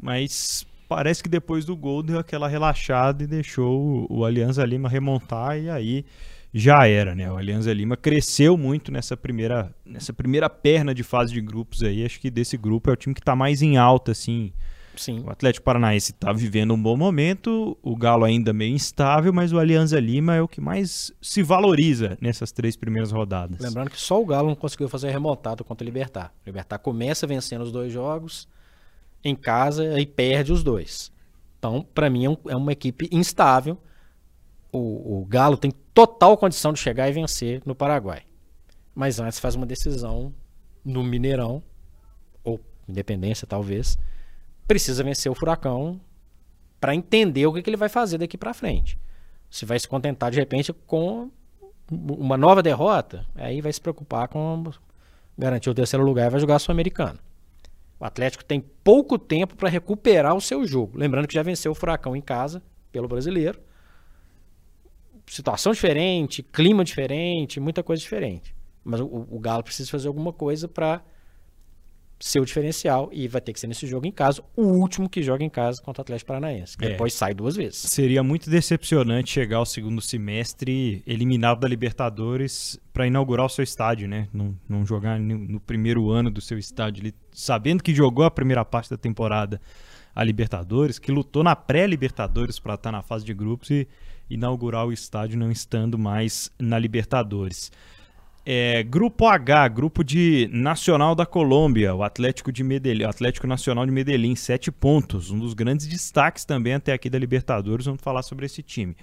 Mas 0.00 0.66
parece 0.88 1.22
que 1.22 1.28
depois 1.28 1.64
do 1.64 1.76
gol 1.76 2.02
deu 2.02 2.18
aquela 2.18 2.48
relaxada 2.48 3.22
e 3.22 3.26
deixou 3.26 4.06
o, 4.08 4.24
Alianza 4.24 4.64
Lima 4.64 4.88
remontar 4.88 5.58
e 5.58 5.68
aí 5.68 6.04
já 6.52 6.86
era, 6.86 7.14
né? 7.14 7.30
O 7.30 7.36
Alianza 7.36 7.72
Lima 7.72 7.96
cresceu 7.96 8.56
muito 8.56 8.90
nessa 8.90 9.16
primeira, 9.16 9.74
nessa 9.84 10.12
primeira 10.12 10.48
perna 10.48 10.94
de 10.94 11.02
fase 11.02 11.32
de 11.32 11.42
grupos 11.42 11.82
aí. 11.82 12.04
Acho 12.04 12.18
que 12.18 12.30
desse 12.30 12.56
grupo 12.56 12.88
é 12.88 12.92
o 12.94 12.96
time 12.96 13.14
que 13.14 13.20
está 13.20 13.36
mais 13.36 13.60
em 13.60 13.76
alta, 13.76 14.12
assim. 14.12 14.52
Sim. 14.96 15.22
O 15.24 15.30
Atlético 15.30 15.64
Paranaense 15.64 16.10
está 16.10 16.32
vivendo 16.32 16.74
um 16.74 16.82
bom 16.82 16.96
momento, 16.96 17.78
o 17.82 17.94
Galo 17.94 18.24
ainda 18.24 18.52
meio 18.52 18.74
instável, 18.74 19.32
mas 19.32 19.52
o 19.52 19.58
Alianza 19.58 20.00
Lima 20.00 20.34
é 20.34 20.42
o 20.42 20.48
que 20.48 20.60
mais 20.60 21.12
se 21.22 21.40
valoriza 21.42 22.18
nessas 22.20 22.50
três 22.50 22.76
primeiras 22.76 23.12
rodadas. 23.12 23.60
Lembrando 23.60 23.90
que 23.90 24.00
só 24.00 24.20
o 24.20 24.26
Galo 24.26 24.48
não 24.48 24.56
conseguiu 24.56 24.88
fazer 24.88 25.10
remontada 25.10 25.62
contra 25.62 25.84
o 25.84 25.86
Libertar. 25.86 26.32
O 26.44 26.48
Libertar 26.48 26.78
começa 26.78 27.26
vencendo 27.28 27.62
os 27.62 27.70
dois 27.70 27.92
jogos 27.92 28.48
em 29.24 29.34
casa 29.34 30.00
e 30.00 30.06
perde 30.06 30.52
os 30.52 30.62
dois. 30.62 31.12
Então, 31.58 31.86
para 31.94 32.08
mim, 32.08 32.24
é, 32.24 32.30
um, 32.30 32.36
é, 32.48 32.56
uma 32.56 32.72
equipe 32.72 33.08
instável. 33.10 33.78
O, 34.72 35.20
o 35.20 35.24
Galo 35.26 35.56
tem 35.56 35.72
total 35.92 36.36
condição 36.36 36.72
de 36.72 36.78
chegar 36.78 37.08
e 37.08 37.12
vencer 37.12 37.62
no 37.64 37.74
Paraguai. 37.74 38.22
Mas 38.94 39.18
antes 39.18 39.38
faz 39.38 39.54
uma 39.54 39.66
decisão 39.66 40.32
no 40.84 41.02
Mineirão, 41.02 41.62
ou 42.44 42.60
Independência 42.88 43.46
talvez, 43.46 43.98
precisa 44.66 45.02
vencer 45.02 45.30
o 45.30 45.34
Furacão 45.34 46.00
para 46.80 46.94
entender 46.94 47.46
o 47.46 47.52
que, 47.52 47.62
que 47.62 47.70
ele 47.70 47.76
vai 47.76 47.88
fazer 47.88 48.18
daqui 48.18 48.38
para 48.38 48.54
frente. 48.54 48.98
Se 49.50 49.64
vai 49.64 49.78
se 49.78 49.88
contentar 49.88 50.30
de 50.30 50.38
repente 50.38 50.72
com 50.72 51.30
uma 51.90 52.36
nova 52.36 52.62
derrota, 52.62 53.26
aí 53.34 53.60
vai 53.60 53.72
se 53.72 53.80
preocupar 53.80 54.28
com 54.28 54.70
garantir 55.36 55.70
o 55.70 55.74
terceiro 55.74 56.04
lugar 56.04 56.26
e 56.26 56.30
vai 56.30 56.40
jogar 56.40 56.58
Sul-Americano. 56.58 57.18
O 58.00 58.04
Atlético 58.04 58.44
tem 58.44 58.60
pouco 58.60 59.18
tempo 59.18 59.56
para 59.56 59.68
recuperar 59.68 60.34
o 60.34 60.40
seu 60.40 60.66
jogo. 60.66 60.96
Lembrando 60.96 61.26
que 61.26 61.34
já 61.34 61.42
venceu 61.42 61.72
o 61.72 61.74
Furacão 61.74 62.14
em 62.14 62.20
casa, 62.20 62.62
pelo 62.92 63.08
brasileiro 63.08 63.60
situação 65.32 65.72
diferente, 65.72 66.42
clima 66.42 66.84
diferente, 66.84 67.60
muita 67.60 67.82
coisa 67.82 68.00
diferente. 68.02 68.54
Mas 68.82 69.00
o, 69.00 69.26
o 69.30 69.38
Galo 69.38 69.62
precisa 69.62 69.90
fazer 69.90 70.08
alguma 70.08 70.32
coisa 70.32 70.66
para 70.66 71.02
ser 72.20 72.40
o 72.40 72.44
diferencial 72.44 73.08
e 73.12 73.28
vai 73.28 73.40
ter 73.40 73.52
que 73.52 73.60
ser 73.60 73.68
nesse 73.68 73.86
jogo 73.86 74.06
em 74.06 74.10
casa, 74.10 74.42
o 74.56 74.62
último 74.62 75.08
que 75.08 75.22
joga 75.22 75.44
em 75.44 75.48
casa 75.48 75.80
contra 75.80 76.00
o 76.00 76.02
Atlético 76.02 76.28
Paranaense, 76.28 76.76
que 76.76 76.84
é. 76.84 76.90
depois 76.90 77.14
sai 77.14 77.32
duas 77.32 77.54
vezes. 77.54 77.78
Seria 77.78 78.22
muito 78.22 78.50
decepcionante 78.50 79.30
chegar 79.30 79.58
ao 79.58 79.66
segundo 79.66 80.00
semestre 80.00 81.02
eliminado 81.06 81.60
da 81.60 81.68
Libertadores 81.68 82.78
para 82.92 83.06
inaugurar 83.06 83.46
o 83.46 83.48
seu 83.48 83.62
estádio, 83.62 84.08
né? 84.08 84.28
Não, 84.32 84.56
não 84.68 84.84
jogar 84.84 85.20
no, 85.20 85.38
no, 85.38 85.60
primeiro 85.60 86.10
ano 86.10 86.30
do 86.30 86.40
seu 86.40 86.58
estádio, 86.58 87.02
ele, 87.02 87.14
sabendo 87.32 87.82
que 87.82 87.94
jogou 87.94 88.24
a 88.24 88.30
primeira 88.30 88.64
parte 88.64 88.90
da 88.90 88.96
temporada 88.96 89.60
a 90.14 90.24
Libertadores, 90.24 90.98
que 90.98 91.12
lutou 91.12 91.44
na 91.44 91.54
pré-Libertadores 91.54 92.58
para 92.58 92.74
estar 92.74 92.90
tá 92.90 92.96
na 92.96 93.02
fase 93.02 93.24
de 93.24 93.32
grupos 93.32 93.70
e 93.70 93.86
inaugurar 94.28 94.84
o 94.84 94.92
estádio 94.92 95.38
não 95.38 95.50
estando 95.50 95.96
mais 95.96 96.50
na 96.58 96.76
Libertadores. 96.78 97.70
É, 98.50 98.82
grupo 98.82 99.26
H, 99.26 99.68
grupo 99.68 100.02
de 100.02 100.48
Nacional 100.50 101.14
da 101.14 101.26
Colômbia, 101.26 101.94
o 101.94 102.02
Atlético 102.02 102.50
de 102.50 102.64
Medellín, 102.64 103.04
Atlético 103.04 103.46
Nacional 103.46 103.84
de 103.84 103.92
Medellín, 103.92 104.34
sete 104.34 104.72
pontos, 104.72 105.30
um 105.30 105.38
dos 105.38 105.52
grandes 105.52 105.86
destaques 105.86 106.46
também 106.46 106.72
até 106.72 106.94
aqui 106.94 107.10
da 107.10 107.18
Libertadores, 107.18 107.84
vamos 107.84 108.00
falar 108.00 108.22
sobre 108.22 108.46
esse 108.46 108.62
time. 108.62 108.96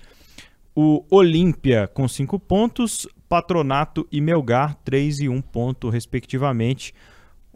O 0.73 1.05
Olímpia 1.12 1.88
com 1.93 2.08
cinco 2.08 2.39
pontos, 2.39 3.08
Patronato 3.29 4.08
e 4.12 4.19
Melgar, 4.19 4.73
três 4.84 5.19
e 5.19 5.29
um 5.29 5.43
ponto, 5.43 5.89
respectivamente. 5.89 6.91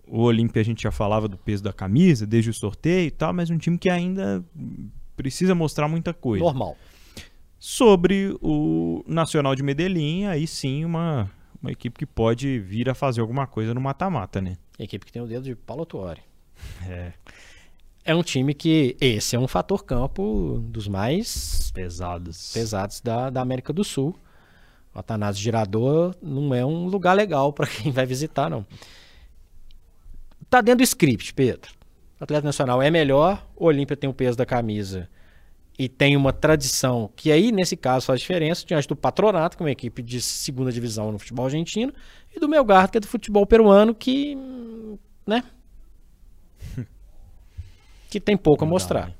O 0.07 0.21
Olímpia 0.21 0.61
a 0.61 0.65
gente 0.65 0.83
já 0.83 0.91
falava 0.91 1.27
do 1.27 1.39
peso 1.39 1.63
da 1.63 1.73
camisa, 1.73 2.27
desde 2.27 2.51
o 2.51 2.53
sorteio 2.53 3.07
e 3.07 3.11
tal, 3.11 3.33
mas 3.33 3.49
um 3.49 3.57
time 3.57 3.79
que 3.79 3.89
ainda 3.89 4.45
precisa 5.17 5.55
mostrar 5.55 5.87
muita 5.87 6.13
coisa. 6.13 6.45
Normal. 6.45 6.77
Sobre 7.57 8.37
o 8.43 9.03
Nacional 9.07 9.55
de 9.55 9.63
Medellín, 9.63 10.25
aí 10.25 10.45
sim 10.45 10.85
uma, 10.85 11.31
uma 11.61 11.71
equipe 11.71 11.97
que 11.97 12.05
pode 12.05 12.59
vir 12.59 12.89
a 12.89 12.95
fazer 12.95 13.21
alguma 13.21 13.45
coisa 13.45 13.73
no 13.73 13.81
mata-mata, 13.81 14.41
né? 14.41 14.57
Equipe 14.77 15.05
que 15.05 15.11
tem 15.11 15.21
o 15.21 15.27
dedo 15.27 15.43
de 15.43 15.55
Paulo 15.55 15.85
Tuori. 15.85 16.21
É. 16.87 17.13
É 18.03 18.15
um 18.15 18.23
time 18.23 18.53
que. 18.53 18.97
Esse 18.99 19.35
é 19.35 19.39
um 19.39 19.47
fator 19.47 19.83
campo 19.83 20.59
dos 20.63 20.87
mais 20.87 21.71
pesados 21.71 22.51
pesados 22.53 23.01
da, 23.01 23.29
da 23.29 23.41
América 23.41 23.71
do 23.71 23.83
Sul. 23.83 24.15
O 24.93 24.99
Atanásio 24.99 25.41
Girador 25.41 26.15
não 26.21 26.53
é 26.53 26.65
um 26.65 26.87
lugar 26.87 27.13
legal 27.13 27.53
para 27.53 27.67
quem 27.69 27.91
vai 27.91 28.05
visitar, 28.05 28.49
não. 28.49 28.65
Tá 30.49 30.61
dentro 30.61 30.79
do 30.79 30.83
script, 30.83 31.33
Pedro. 31.33 31.71
O 32.19 32.23
Atlético 32.23 32.47
Nacional 32.47 32.81
é 32.81 32.89
melhor, 32.89 33.45
o 33.55 33.65
Olímpia 33.65 33.95
tem 33.95 34.09
o 34.09 34.13
peso 34.13 34.37
da 34.37 34.45
camisa 34.45 35.07
e 35.79 35.87
tem 35.87 36.17
uma 36.17 36.33
tradição 36.33 37.09
que 37.15 37.31
aí, 37.31 37.53
nesse 37.53 37.77
caso, 37.77 38.07
faz 38.07 38.19
diferença 38.19 38.65
diante 38.65 38.85
do 38.85 38.97
Patronato, 38.97 39.55
que 39.55 39.63
é 39.63 39.65
uma 39.65 39.71
equipe 39.71 40.03
de 40.03 40.21
segunda 40.21 40.73
divisão 40.73 41.09
no 41.09 41.17
futebol 41.17 41.45
argentino, 41.45 41.93
e 42.35 42.37
do 42.37 42.49
Melgar, 42.49 42.91
que 42.91 42.97
é 42.97 42.99
do 42.99 43.07
futebol 43.07 43.47
peruano, 43.47 43.95
que, 43.95 44.37
né, 45.25 45.41
que 48.11 48.19
tem 48.19 48.35
pouco 48.35 48.65
a 48.65 48.67
mostrar. 48.67 49.15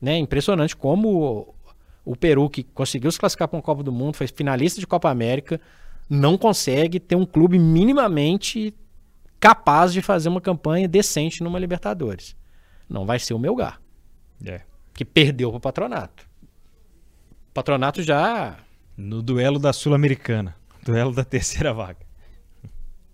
Né? 0.00 0.16
Impressionante 0.16 0.74
como 0.74 1.54
o, 2.06 2.12
o 2.12 2.16
Peru, 2.16 2.48
que 2.48 2.62
conseguiu 2.62 3.12
se 3.12 3.20
classificar 3.20 3.48
para 3.48 3.58
uma 3.58 3.62
Copa 3.62 3.82
do 3.82 3.92
Mundo, 3.92 4.16
foi 4.16 4.26
finalista 4.28 4.80
de 4.80 4.86
Copa 4.86 5.10
América, 5.10 5.60
não 6.08 6.38
consegue 6.38 6.98
ter 6.98 7.16
um 7.16 7.26
clube 7.26 7.58
minimamente 7.58 8.74
capaz 9.38 9.92
de 9.92 10.00
fazer 10.00 10.30
uma 10.30 10.40
campanha 10.40 10.88
decente 10.88 11.42
numa 11.42 11.58
Libertadores. 11.58 12.34
Não 12.88 13.04
vai 13.04 13.18
ser 13.18 13.34
o 13.34 13.38
Melgar. 13.38 13.78
É 14.42 14.62
que 14.98 15.04
perdeu 15.04 15.48
para 15.50 15.58
o 15.58 15.60
patronato. 15.60 16.26
O 17.50 17.54
patronato 17.54 18.02
já. 18.02 18.58
No 18.96 19.22
duelo 19.22 19.56
da 19.56 19.72
Sul-Americana. 19.72 20.56
Duelo 20.84 21.14
da 21.14 21.22
terceira 21.22 21.72
vaga. 21.72 22.04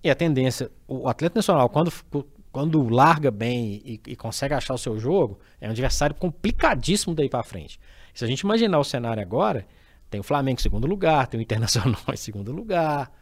E 0.02 0.08
a 0.08 0.14
tendência, 0.14 0.70
o 0.88 1.06
Atlético 1.06 1.40
Nacional, 1.40 1.68
quando, 1.68 1.92
quando 2.50 2.88
larga 2.88 3.30
bem 3.30 3.82
e, 3.84 4.00
e 4.06 4.16
consegue 4.16 4.54
achar 4.54 4.72
o 4.72 4.78
seu 4.78 4.98
jogo, 4.98 5.38
é 5.60 5.68
um 5.68 5.72
adversário 5.72 6.16
complicadíssimo 6.16 7.14
daí 7.14 7.28
para 7.28 7.42
frente. 7.42 7.78
Se 8.14 8.24
a 8.24 8.26
gente 8.26 8.40
imaginar 8.40 8.78
o 8.78 8.84
cenário 8.84 9.22
agora, 9.22 9.66
tem 10.08 10.18
o 10.18 10.24
Flamengo 10.24 10.58
em 10.58 10.62
segundo 10.62 10.86
lugar, 10.86 11.26
tem 11.26 11.38
o 11.38 11.42
Internacional 11.42 12.00
em 12.10 12.16
segundo 12.16 12.50
lugar. 12.50 13.12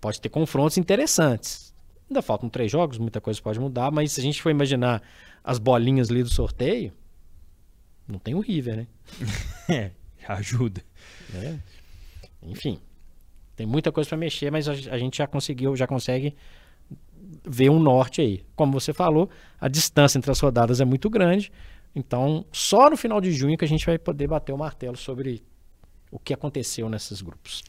Pode 0.00 0.22
ter 0.22 0.30
confrontos 0.30 0.78
interessantes. 0.78 1.74
Ainda 2.08 2.22
faltam 2.22 2.48
três 2.48 2.72
jogos, 2.72 2.96
muita 2.96 3.20
coisa 3.20 3.42
pode 3.42 3.60
mudar, 3.60 3.90
mas 3.90 4.12
se 4.12 4.20
a 4.20 4.22
gente 4.22 4.40
for 4.40 4.48
imaginar 4.48 5.02
as 5.44 5.58
bolinhas 5.58 6.10
ali 6.10 6.22
do 6.22 6.30
sorteio, 6.30 6.94
não 8.08 8.18
tem 8.18 8.34
o 8.34 8.40
River, 8.40 8.76
né? 8.76 8.86
é, 9.68 9.90
ajuda. 10.26 10.82
É. 11.34 11.58
Enfim, 12.42 12.80
tem 13.54 13.66
muita 13.66 13.92
coisa 13.92 14.08
para 14.08 14.18
mexer, 14.18 14.50
mas 14.50 14.68
a, 14.68 14.72
a, 14.72 14.98
gente 14.98 15.18
já 15.18 15.26
conseguiu, 15.26 15.76
já 15.76 15.86
consegue 15.86 16.34
ver 17.44 17.70
um 17.70 17.78
norte 17.78 18.20
aí. 18.20 18.44
Como 18.56 18.72
você 18.72 18.92
falou, 18.92 19.28
a 19.60 19.68
distância 19.68 20.18
entre 20.18 20.30
as 20.30 20.40
rodadas 20.40 20.80
é 20.80 20.84
muito 20.84 21.10
grande. 21.10 21.52
Então, 21.94 22.44
só 22.52 22.88
no 22.88 22.96
final 22.96 23.20
de 23.20 23.32
junho 23.32 23.58
que 23.58 23.64
a 23.64 23.68
gente 23.68 23.84
vai 23.84 23.98
poder 23.98 24.28
bater 24.28 24.52
o 24.52 24.58
martelo 24.58 24.96
sobre 24.96 25.42
o 26.10 26.18
que 26.18 26.32
aconteceu 26.32 26.88
nesses 26.88 27.20
grupos. 27.20 27.62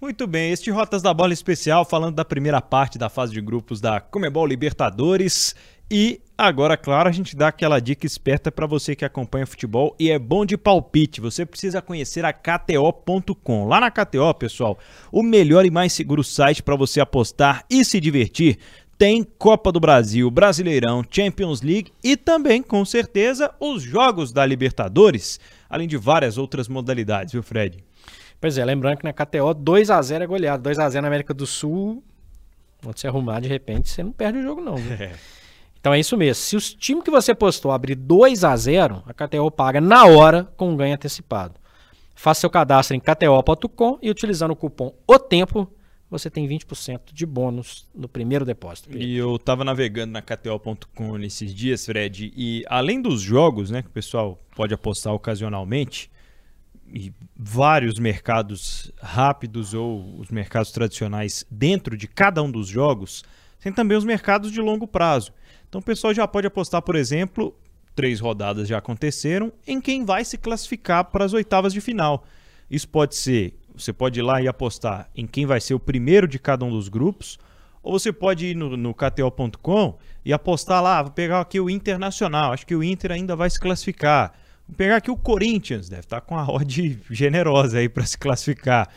Muito 0.00 0.26
bem, 0.26 0.52
este 0.52 0.70
Rotas 0.70 1.02
da 1.02 1.14
Bola 1.14 1.32
especial 1.32 1.84
falando 1.84 2.14
da 2.14 2.24
primeira 2.24 2.60
parte 2.60 2.98
da 2.98 3.08
fase 3.08 3.32
de 3.32 3.40
grupos 3.40 3.80
da 3.80 4.00
Comebol 4.00 4.46
Libertadores. 4.46 5.54
E 5.90 6.20
agora, 6.36 6.76
claro, 6.76 7.08
a 7.08 7.12
gente 7.12 7.36
dá 7.36 7.48
aquela 7.48 7.78
dica 7.78 8.06
esperta 8.06 8.50
para 8.50 8.66
você 8.66 8.96
que 8.96 9.04
acompanha 9.04 9.46
futebol 9.46 9.94
e 9.98 10.10
é 10.10 10.18
bom 10.18 10.44
de 10.46 10.56
palpite. 10.56 11.20
Você 11.20 11.44
precisa 11.44 11.82
conhecer 11.82 12.24
a 12.24 12.32
KTO.com. 12.32 13.66
Lá 13.66 13.80
na 13.80 13.90
KTO, 13.90 14.34
pessoal, 14.34 14.78
o 15.12 15.22
melhor 15.22 15.64
e 15.66 15.70
mais 15.70 15.92
seguro 15.92 16.24
site 16.24 16.62
para 16.62 16.74
você 16.74 17.00
apostar 17.00 17.64
e 17.70 17.84
se 17.84 18.00
divertir 18.00 18.58
tem 18.96 19.24
Copa 19.24 19.72
do 19.72 19.80
Brasil, 19.80 20.30
Brasileirão, 20.30 21.04
Champions 21.10 21.62
League 21.62 21.92
e 22.02 22.16
também, 22.16 22.62
com 22.62 22.84
certeza, 22.84 23.52
os 23.58 23.82
jogos 23.82 24.32
da 24.32 24.46
Libertadores, 24.46 25.40
além 25.68 25.88
de 25.88 25.96
várias 25.96 26.38
outras 26.38 26.68
modalidades, 26.68 27.32
viu, 27.32 27.42
Fred? 27.42 27.84
Pois 28.40 28.56
é, 28.56 28.64
lembrando 28.64 28.98
que 28.98 29.04
na 29.04 29.12
KTO 29.12 29.54
2x0 29.54 30.22
é 30.22 30.26
goleado. 30.26 30.68
2x0 30.68 31.00
na 31.00 31.08
América 31.08 31.34
do 31.34 31.46
Sul, 31.46 32.02
quando 32.82 32.98
você 32.98 33.08
arrumar 33.08 33.40
de 33.40 33.48
repente, 33.48 33.88
você 33.88 34.02
não 34.02 34.12
perde 34.12 34.38
o 34.38 34.42
jogo, 34.42 34.60
não. 34.60 34.76
É. 35.00 35.12
Então 35.84 35.92
é 35.92 36.00
isso 36.00 36.16
mesmo. 36.16 36.42
Se 36.42 36.56
o 36.56 36.60
time 36.60 37.02
que 37.02 37.10
você 37.10 37.34
postou 37.34 37.70
abrir 37.70 37.94
2 37.94 38.42
a 38.42 38.56
0 38.56 39.02
a 39.04 39.12
KTO 39.12 39.50
paga 39.50 39.82
na 39.82 40.06
hora 40.06 40.44
com 40.56 40.70
um 40.70 40.76
ganho 40.78 40.94
antecipado. 40.94 41.60
Faça 42.14 42.40
seu 42.40 42.48
cadastro 42.48 42.96
em 42.96 43.00
kto.com 43.00 43.98
e 44.00 44.08
utilizando 44.08 44.52
o 44.52 44.56
cupom 44.56 44.94
O 45.06 45.18
Tempo, 45.18 45.70
você 46.10 46.30
tem 46.30 46.48
20% 46.48 47.12
de 47.12 47.26
bônus 47.26 47.86
no 47.94 48.08
primeiro 48.08 48.46
depósito. 48.46 48.96
E 48.96 49.14
eu 49.14 49.36
estava 49.36 49.62
navegando 49.62 50.14
na 50.14 50.22
kto.com 50.22 51.18
nesses 51.18 51.54
dias, 51.54 51.84
Fred, 51.84 52.32
e 52.34 52.64
além 52.66 53.02
dos 53.02 53.20
jogos, 53.20 53.70
né, 53.70 53.82
que 53.82 53.88
o 53.88 53.92
pessoal 53.92 54.42
pode 54.56 54.72
apostar 54.72 55.12
ocasionalmente, 55.12 56.10
e 56.90 57.12
vários 57.36 57.98
mercados 57.98 58.90
rápidos 59.02 59.74
ou 59.74 60.18
os 60.18 60.30
mercados 60.30 60.70
tradicionais 60.70 61.44
dentro 61.50 61.94
de 61.94 62.08
cada 62.08 62.42
um 62.42 62.50
dos 62.50 62.68
jogos, 62.68 63.22
tem 63.64 63.72
também 63.72 63.96
os 63.96 64.04
mercados 64.04 64.52
de 64.52 64.60
longo 64.60 64.86
prazo. 64.86 65.32
Então 65.66 65.80
o 65.80 65.82
pessoal 65.82 66.12
já 66.12 66.28
pode 66.28 66.46
apostar, 66.46 66.82
por 66.82 66.96
exemplo, 66.96 67.56
três 67.94 68.20
rodadas 68.20 68.68
já 68.68 68.76
aconteceram, 68.76 69.50
em 69.66 69.80
quem 69.80 70.04
vai 70.04 70.22
se 70.22 70.36
classificar 70.36 71.06
para 71.06 71.24
as 71.24 71.32
oitavas 71.32 71.72
de 71.72 71.80
final. 71.80 72.26
Isso 72.70 72.86
pode 72.86 73.14
ser, 73.16 73.58
você 73.74 73.90
pode 73.90 74.20
ir 74.20 74.22
lá 74.22 74.42
e 74.42 74.46
apostar 74.46 75.08
em 75.16 75.26
quem 75.26 75.46
vai 75.46 75.62
ser 75.62 75.72
o 75.72 75.80
primeiro 75.80 76.28
de 76.28 76.38
cada 76.38 76.62
um 76.62 76.70
dos 76.70 76.90
grupos, 76.90 77.38
ou 77.82 77.98
você 77.98 78.12
pode 78.12 78.48
ir 78.48 78.54
no, 78.54 78.76
no 78.76 78.92
KTO.com 78.92 79.98
e 80.22 80.30
apostar 80.30 80.82
lá, 80.82 81.02
vou 81.02 81.12
pegar 81.12 81.40
aqui 81.40 81.58
o 81.58 81.70
Internacional, 81.70 82.52
acho 82.52 82.66
que 82.66 82.76
o 82.76 82.84
Inter 82.84 83.12
ainda 83.12 83.34
vai 83.34 83.48
se 83.48 83.58
classificar. 83.58 84.34
Vou 84.68 84.76
pegar 84.76 84.96
aqui 84.96 85.10
o 85.10 85.16
Corinthians, 85.16 85.88
deve 85.88 86.00
estar 86.00 86.20
com 86.20 86.36
a 86.36 86.44
odd 86.52 87.00
generosa 87.10 87.78
aí 87.78 87.88
para 87.88 88.04
se 88.04 88.18
classificar. 88.18 88.90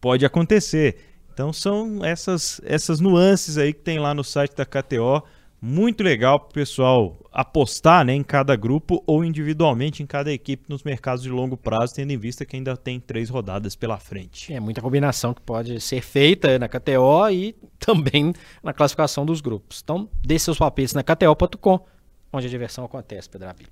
Pode 0.00 0.24
acontecer. 0.24 1.11
Então 1.32 1.52
são 1.52 2.04
essas, 2.04 2.60
essas 2.64 3.00
nuances 3.00 3.56
aí 3.58 3.72
que 3.72 3.80
tem 3.80 3.98
lá 3.98 4.14
no 4.14 4.22
site 4.22 4.54
da 4.54 4.66
KTO 4.66 5.22
muito 5.64 6.02
legal 6.02 6.40
para 6.40 6.50
o 6.50 6.52
pessoal 6.52 7.16
apostar 7.30 8.04
né, 8.04 8.12
em 8.12 8.22
cada 8.24 8.56
grupo 8.56 9.00
ou 9.06 9.24
individualmente 9.24 10.02
em 10.02 10.06
cada 10.06 10.32
equipe 10.32 10.64
nos 10.68 10.82
mercados 10.82 11.22
de 11.22 11.30
longo 11.30 11.56
prazo, 11.56 11.94
tendo 11.94 12.10
em 12.10 12.18
vista 12.18 12.44
que 12.44 12.56
ainda 12.56 12.76
tem 12.76 12.98
três 12.98 13.30
rodadas 13.30 13.76
pela 13.76 13.96
frente. 13.96 14.52
É 14.52 14.58
muita 14.58 14.82
combinação 14.82 15.32
que 15.32 15.40
pode 15.40 15.80
ser 15.80 16.02
feita 16.02 16.58
na 16.58 16.68
KTO 16.68 17.30
e 17.30 17.54
também 17.78 18.34
na 18.60 18.72
classificação 18.72 19.24
dos 19.24 19.40
grupos. 19.40 19.80
Então, 19.82 20.08
dê 20.20 20.36
seus 20.36 20.58
palpites 20.58 20.94
na 20.94 21.02
KTO.com, 21.04 21.86
onde 22.32 22.46
a 22.46 22.50
diversão 22.50 22.84
acontece, 22.84 23.30
Pedro 23.30 23.48
Abel. 23.48 23.68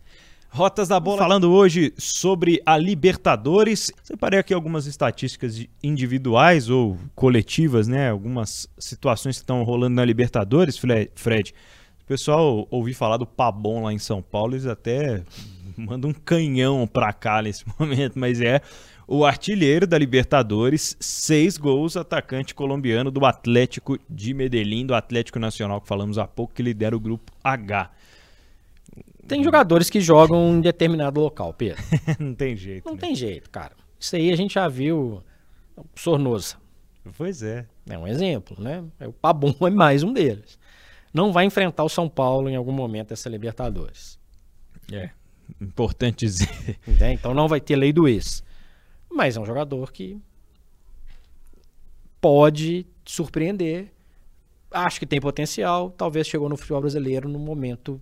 Rotas 0.51 0.89
da 0.89 0.99
Bola 0.99 1.19
falando 1.19 1.51
hoje 1.53 1.93
sobre 1.97 2.61
a 2.67 2.77
Libertadores. 2.77 3.93
Separei 4.03 4.41
aqui 4.41 4.53
algumas 4.53 4.87
estatísticas 4.87 5.65
individuais 5.83 6.69
ou 6.69 6.99
coletivas, 7.15 7.87
né? 7.87 8.11
Algumas 8.11 8.69
situações 8.79 9.37
que 9.37 9.43
estão 9.43 9.63
rolando 9.63 9.95
na 9.95 10.05
Libertadores, 10.05 10.77
Fred 10.77 11.55
pessoal 12.11 12.67
ouvi 12.73 12.93
falar 12.93 13.19
do 13.19 13.25
Pabon 13.25 13.85
lá 13.85 13.93
em 13.93 13.99
São 13.99 14.21
Paulo, 14.21 14.55
eles 14.55 14.67
até 14.67 15.23
mandam 15.79 16.11
um 16.11 16.13
canhão 16.13 16.85
pra 16.85 17.13
cá 17.13 17.41
nesse 17.41 17.65
momento, 17.79 18.19
mas 18.19 18.41
é 18.41 18.61
o 19.07 19.25
artilheiro 19.25 19.87
da 19.87 19.97
Libertadores, 19.97 20.97
seis 20.99 21.57
gols, 21.57 21.97
atacante 21.97 22.53
colombiano 22.53 23.13
do 23.13 23.25
Atlético 23.25 23.97
de 24.09 24.35
Medellín, 24.35 24.87
do 24.87 24.95
Atlético 24.95 25.39
Nacional, 25.39 25.81
que 25.81 25.87
falamos 25.87 26.19
há 26.19 26.27
pouco, 26.27 26.53
que 26.53 26.65
lidera 26.65 26.97
o 26.97 27.01
grupo 27.01 27.31
H. 27.45 27.89
Tem 29.31 29.45
jogadores 29.45 29.88
que 29.88 30.01
jogam 30.01 30.57
em 30.57 30.61
determinado 30.61 31.21
local, 31.21 31.55
Pedro. 31.55 31.83
Não 32.19 32.35
tem 32.35 32.57
jeito. 32.57 32.85
Não 32.85 32.95
né? 32.95 33.01
tem 33.01 33.14
jeito, 33.14 33.49
cara. 33.49 33.75
Isso 33.99 34.16
aí 34.16 34.33
a 34.33 34.37
gente 34.37 34.55
já 34.55 34.69
viu. 34.69 35.23
Sornosa. 35.95 36.57
Pois 37.16 37.43
é. 37.43 37.66
É 37.88 37.97
um 37.97 38.07
exemplo, 38.07 38.62
né? 38.62 38.85
O 39.01 39.12
Pabon 39.12 39.55
é 39.66 39.71
mais 39.71 40.03
um 40.03 40.12
deles 40.12 40.59
não 41.12 41.33
vai 41.33 41.45
enfrentar 41.45 41.85
o 41.85 41.88
São 41.88 42.09
Paulo 42.09 42.49
em 42.49 42.57
algum 42.57 42.73
momento 42.73 43.09
dessa 43.09 43.29
Libertadores. 43.29 44.19
É, 44.93 45.11
importante 45.61 46.27
dizer. 46.27 46.79
Então 47.12 47.35
não 47.35 47.49
vai 47.49 47.61
ter 47.61 47.77
lei 47.77 47.93
do 47.93 48.09
ex. 48.09 48.43
Mas 49.11 49.37
é 49.37 49.40
um 49.40 49.45
jogador 49.45 49.93
que 49.93 50.21
pode 52.21 52.87
surpreender. 53.05 53.93
Acho 54.71 55.01
que 55.01 55.07
tem 55.07 55.21
potencial. 55.21 55.90
Talvez 55.90 56.29
chegou 56.29 56.49
no 56.49 56.57
futebol 56.57 56.81
brasileiro 56.81 57.29
no 57.29 57.38
momento 57.38 58.01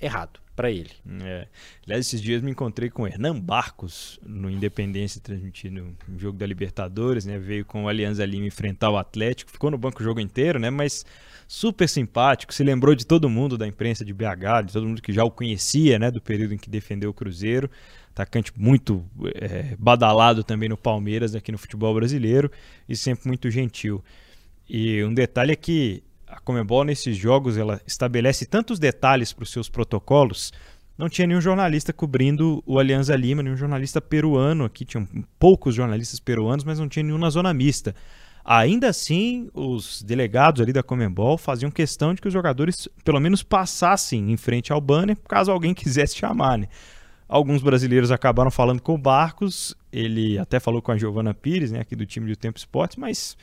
errado 0.00 0.40
para 0.58 0.72
ele. 0.72 0.90
É. 1.22 1.46
Aliás, 1.86 2.04
esses 2.04 2.20
dias 2.20 2.42
me 2.42 2.50
encontrei 2.50 2.90
com 2.90 3.04
o 3.04 3.06
Hernan 3.06 3.38
Barcos 3.38 4.18
no 4.26 4.50
Independência 4.50 5.20
transmitindo 5.20 5.96
um 6.08 6.18
jogo 6.18 6.36
da 6.36 6.44
Libertadores, 6.44 7.24
né? 7.24 7.38
Veio 7.38 7.64
com 7.64 7.84
o 7.84 7.88
Alianza 7.88 8.26
Lima 8.26 8.44
enfrentar 8.44 8.90
o 8.90 8.96
Atlético, 8.96 9.52
ficou 9.52 9.70
no 9.70 9.78
banco 9.78 10.00
o 10.00 10.04
jogo 10.04 10.18
inteiro, 10.18 10.58
né? 10.58 10.68
Mas 10.68 11.06
super 11.46 11.88
simpático, 11.88 12.52
se 12.52 12.64
lembrou 12.64 12.96
de 12.96 13.06
todo 13.06 13.30
mundo 13.30 13.56
da 13.56 13.68
imprensa 13.68 14.04
de 14.04 14.12
BH, 14.12 14.66
de 14.66 14.72
todo 14.72 14.84
mundo 14.84 15.00
que 15.00 15.12
já 15.12 15.22
o 15.22 15.30
conhecia, 15.30 15.96
né, 15.96 16.10
do 16.10 16.20
período 16.20 16.54
em 16.54 16.58
que 16.58 16.68
defendeu 16.68 17.10
o 17.10 17.14
Cruzeiro. 17.14 17.70
Atacante 18.10 18.52
muito 18.56 19.04
é, 19.36 19.76
badalado 19.78 20.42
também 20.42 20.68
no 20.68 20.76
Palmeiras, 20.76 21.36
aqui 21.36 21.52
no 21.52 21.56
futebol 21.56 21.94
brasileiro, 21.94 22.50
e 22.88 22.96
sempre 22.96 23.28
muito 23.28 23.48
gentil. 23.48 24.02
E 24.68 25.04
um 25.04 25.14
detalhe 25.14 25.52
é 25.52 25.56
que 25.56 26.02
a 26.28 26.38
Comebol 26.40 26.84
nesses 26.84 27.16
jogos 27.16 27.56
ela 27.56 27.80
estabelece 27.86 28.46
tantos 28.46 28.78
detalhes 28.78 29.32
para 29.32 29.42
os 29.42 29.50
seus 29.50 29.68
protocolos. 29.68 30.52
Não 30.96 31.08
tinha 31.08 31.26
nenhum 31.26 31.40
jornalista 31.40 31.92
cobrindo 31.92 32.62
o 32.66 32.78
Alianza 32.78 33.14
Lima, 33.14 33.42
nenhum 33.42 33.56
jornalista 33.56 34.00
peruano 34.00 34.64
aqui. 34.64 34.84
Tinham 34.84 35.06
poucos 35.38 35.74
jornalistas 35.74 36.18
peruanos, 36.18 36.64
mas 36.64 36.78
não 36.78 36.88
tinha 36.88 37.04
nenhum 37.04 37.18
na 37.18 37.30
zona 37.30 37.54
mista. 37.54 37.94
Ainda 38.44 38.88
assim, 38.88 39.48
os 39.52 40.02
delegados 40.02 40.62
ali 40.62 40.72
da 40.72 40.82
Comembol 40.82 41.36
faziam 41.36 41.70
questão 41.70 42.14
de 42.14 42.20
que 42.20 42.28
os 42.28 42.32
jogadores 42.32 42.88
pelo 43.04 43.20
menos 43.20 43.42
passassem 43.42 44.32
em 44.32 44.36
frente 44.36 44.72
ao 44.72 44.80
banner, 44.80 45.16
caso 45.28 45.52
alguém 45.52 45.72
quisesse 45.74 46.16
chamar, 46.16 46.58
né? 46.58 46.68
Alguns 47.28 47.60
brasileiros 47.60 48.10
acabaram 48.10 48.50
falando 48.50 48.80
com 48.80 48.94
o 48.94 48.98
Barcos, 48.98 49.76
ele 49.92 50.38
até 50.38 50.58
falou 50.58 50.80
com 50.80 50.90
a 50.90 50.96
Giovana 50.96 51.34
Pires, 51.34 51.70
né, 51.70 51.80
aqui 51.80 51.94
do 51.94 52.06
time 52.06 52.26
do 52.26 52.34
Tempo 52.34 52.58
Esportes, 52.58 52.96
mas 52.96 53.36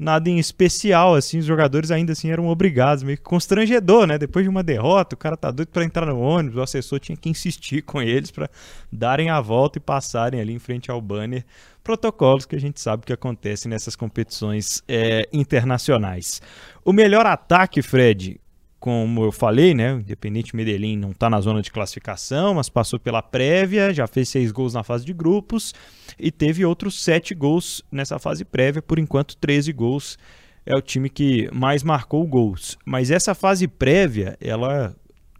nada 0.00 0.30
em 0.30 0.38
especial, 0.38 1.14
assim, 1.14 1.38
os 1.38 1.44
jogadores 1.44 1.90
ainda 1.90 2.12
assim 2.12 2.30
eram 2.30 2.48
obrigados, 2.48 3.04
meio 3.04 3.18
que 3.18 3.22
constrangedor, 3.22 4.06
né? 4.06 4.16
Depois 4.16 4.42
de 4.42 4.48
uma 4.48 4.62
derrota, 4.62 5.14
o 5.14 5.18
cara 5.18 5.36
tá 5.36 5.50
doido 5.50 5.68
para 5.68 5.84
entrar 5.84 6.06
no 6.06 6.18
ônibus, 6.18 6.56
o 6.56 6.62
assessor 6.62 6.98
tinha 6.98 7.16
que 7.16 7.28
insistir 7.28 7.82
com 7.82 8.00
eles 8.00 8.30
para 8.30 8.48
darem 8.90 9.28
a 9.28 9.40
volta 9.40 9.76
e 9.76 9.80
passarem 9.80 10.40
ali 10.40 10.54
em 10.54 10.58
frente 10.58 10.90
ao 10.90 11.00
banner. 11.02 11.44
Protocolos 11.84 12.46
que 12.46 12.56
a 12.56 12.60
gente 12.60 12.80
sabe 12.80 13.04
que 13.04 13.12
acontecem 13.12 13.68
nessas 13.68 13.94
competições 13.94 14.82
é, 14.88 15.28
internacionais. 15.32 16.40
O 16.82 16.92
melhor 16.92 17.26
ataque, 17.26 17.82
Fred, 17.82 18.40
como 18.80 19.24
eu 19.24 19.30
falei, 19.30 19.74
né? 19.74 19.94
O 19.94 20.00
Independente 20.00 20.56
Medellín 20.56 20.96
não 20.96 21.10
está 21.10 21.28
na 21.28 21.38
zona 21.40 21.60
de 21.60 21.70
classificação, 21.70 22.54
mas 22.54 22.70
passou 22.70 22.98
pela 22.98 23.20
prévia, 23.20 23.92
já 23.92 24.06
fez 24.06 24.30
seis 24.30 24.50
gols 24.50 24.72
na 24.72 24.82
fase 24.82 25.04
de 25.04 25.12
grupos 25.12 25.74
e 26.18 26.32
teve 26.32 26.64
outros 26.64 27.02
sete 27.02 27.34
gols 27.34 27.84
nessa 27.92 28.18
fase 28.18 28.42
prévia, 28.42 28.80
por 28.80 28.98
enquanto 28.98 29.36
13 29.36 29.70
gols. 29.74 30.18
É 30.64 30.74
o 30.74 30.80
time 30.80 31.10
que 31.10 31.50
mais 31.52 31.82
marcou 31.82 32.26
gols. 32.26 32.78
Mas 32.84 33.10
essa 33.10 33.34
fase 33.34 33.68
prévia, 33.68 34.36
ela 34.40 34.96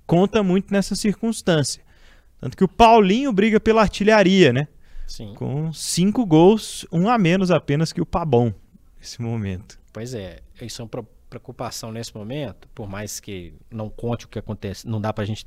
conta 0.07 0.42
muito 0.42 0.72
nessa 0.72 0.94
circunstância. 0.94 1.83
Tanto 2.40 2.57
que 2.57 2.64
o 2.64 2.68
Paulinho 2.68 3.33
briga 3.33 3.59
pela 3.59 3.83
artilharia, 3.83 4.53
né? 4.53 4.68
Sim. 5.07 5.35
Com 5.35 5.72
cinco 5.72 6.26
gols, 6.26 6.87
um 6.92 7.09
a 7.09 7.16
menos 7.16 7.50
apenas 7.50 7.92
que 7.92 8.00
o 8.00 8.07
Pabon 8.07 8.53
nesse 8.98 9.20
momento. 9.20 9.79
Pois 9.92 10.14
é, 10.14 10.40
isso 10.61 10.83
é 10.83 10.85
um 10.85 10.88
preocupação 11.31 11.93
nesse 11.93 12.14
momento, 12.14 12.69
por 12.75 12.88
mais 12.88 13.21
que 13.21 13.55
não 13.71 13.88
conte 13.88 14.27
o 14.27 14.29
que 14.29 14.38
acontece, 14.38 14.87
não 14.87 15.01
dá 15.01 15.12
para 15.12 15.23
a 15.23 15.27
gente 15.27 15.45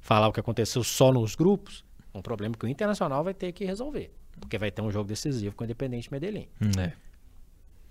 falar 0.00 0.28
o 0.28 0.32
que 0.32 0.40
aconteceu 0.40 0.82
só 0.82 1.12
nos 1.12 1.36
grupos, 1.36 1.84
é 2.12 2.18
um 2.18 2.22
problema 2.22 2.54
que 2.56 2.64
o 2.64 2.68
Internacional 2.68 3.22
vai 3.22 3.32
ter 3.32 3.52
que 3.52 3.64
resolver, 3.64 4.10
porque 4.40 4.58
vai 4.58 4.70
ter 4.70 4.82
um 4.82 4.90
jogo 4.90 5.08
decisivo 5.08 5.54
com 5.54 5.62
o 5.62 5.66
Independente 5.66 6.10
Medellín. 6.10 6.48
É. 6.78 6.92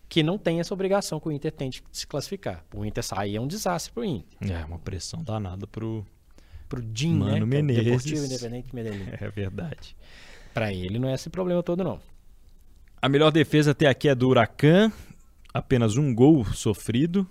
Que 0.09 0.21
não 0.21 0.37
tem 0.37 0.59
essa 0.59 0.73
obrigação 0.73 1.19
que 1.19 1.29
o 1.29 1.31
Inter 1.31 1.51
tem 1.51 1.69
de 1.69 1.83
se 1.91 2.05
classificar. 2.05 2.65
O 2.73 2.83
Inter 2.83 3.03
sair 3.03 3.37
é 3.37 3.41
um 3.41 3.47
desastre 3.47 3.93
pro 3.93 4.03
Inter. 4.03 4.51
É, 4.51 4.65
uma 4.65 4.79
pressão 4.79 5.23
danada 5.23 5.67
pro, 5.67 6.05
pro 6.67 6.81
Din, 6.81 7.13
Mano 7.13 7.45
né? 7.45 7.61
Menezes. 7.61 7.79
É 7.79 7.83
Deportivo 7.83 8.25
Independente 8.25 8.75
Medellín. 8.75 9.05
É 9.21 9.29
verdade. 9.29 9.95
Para 10.53 10.73
ele 10.73 10.99
não 10.99 11.07
é 11.07 11.13
esse 11.13 11.29
problema 11.29 11.61
todo, 11.63 11.83
não. 11.83 11.99
A 13.01 13.07
melhor 13.07 13.31
defesa 13.31 13.71
até 13.71 13.87
aqui 13.87 14.09
é 14.09 14.15
do 14.15 14.27
Huracan, 14.27 14.91
apenas 15.53 15.97
um 15.97 16.13
gol 16.13 16.45
sofrido, 16.45 17.27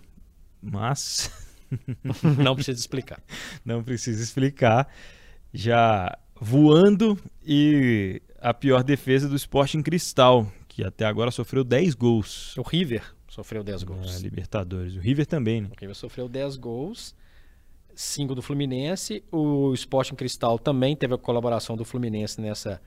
mas. 0.63 1.31
não 2.39 2.55
precisa 2.55 2.79
explicar. 2.79 3.23
Não 3.65 3.83
precisa 3.83 4.23
explicar. 4.23 4.89
Já 5.53 6.17
voando 6.41 7.19
e 7.45 8.23
a 8.41 8.55
pior 8.55 8.83
defesa 8.83 9.29
do 9.29 9.37
esporte 9.37 9.77
em 9.77 9.83
cristal, 9.83 10.51
que 10.69 10.85
até 10.85 11.05
agora 11.05 11.31
sofreu 11.31 11.65
10 11.65 11.95
gols. 11.95 12.57
O 12.57 12.63
River. 12.63 13.03
Sofreu 13.29 13.63
10 13.63 13.83
gols. 13.83 14.15
Na 14.15 14.19
Libertadores. 14.21 14.97
O 14.97 15.01
River 15.01 15.27
também, 15.27 15.63
né? 15.63 15.69
O 15.71 15.81
River 15.81 15.95
sofreu 15.95 16.29
10 16.29 16.57
gols, 16.57 17.15
5 17.95 18.35
do 18.35 18.43
Fluminense. 18.43 19.23
O 19.31 19.73
Sporting 19.75 20.15
Cristal 20.15 20.59
também 20.59 20.97
teve 20.97 21.15
a 21.15 21.19
colaboração 21.19 21.77
do 21.77 21.85
Fluminense 21.85 22.41
nessa, 22.41 22.81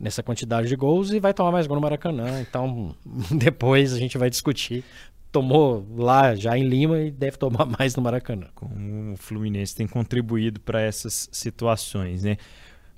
nessa 0.00 0.22
quantidade 0.22 0.68
de 0.68 0.76
gols 0.76 1.12
e 1.12 1.20
vai 1.20 1.32
tomar 1.32 1.52
mais 1.52 1.66
gol 1.66 1.76
no 1.76 1.80
Maracanã. 1.80 2.40
Então, 2.40 2.94
depois 3.30 3.92
a 3.92 3.98
gente 3.98 4.18
vai 4.18 4.30
discutir. 4.30 4.84
Tomou 5.30 5.84
lá 5.96 6.34
já 6.34 6.56
em 6.56 6.62
Lima 6.62 7.00
e 7.00 7.10
deve 7.10 7.36
tomar 7.36 7.66
mais 7.78 7.96
no 7.96 8.02
Maracanã. 8.02 8.46
Como 8.54 9.12
o 9.12 9.16
Fluminense 9.16 9.74
tem 9.74 9.86
contribuído 9.86 10.60
para 10.60 10.80
essas 10.80 11.28
situações, 11.32 12.22
né? 12.22 12.36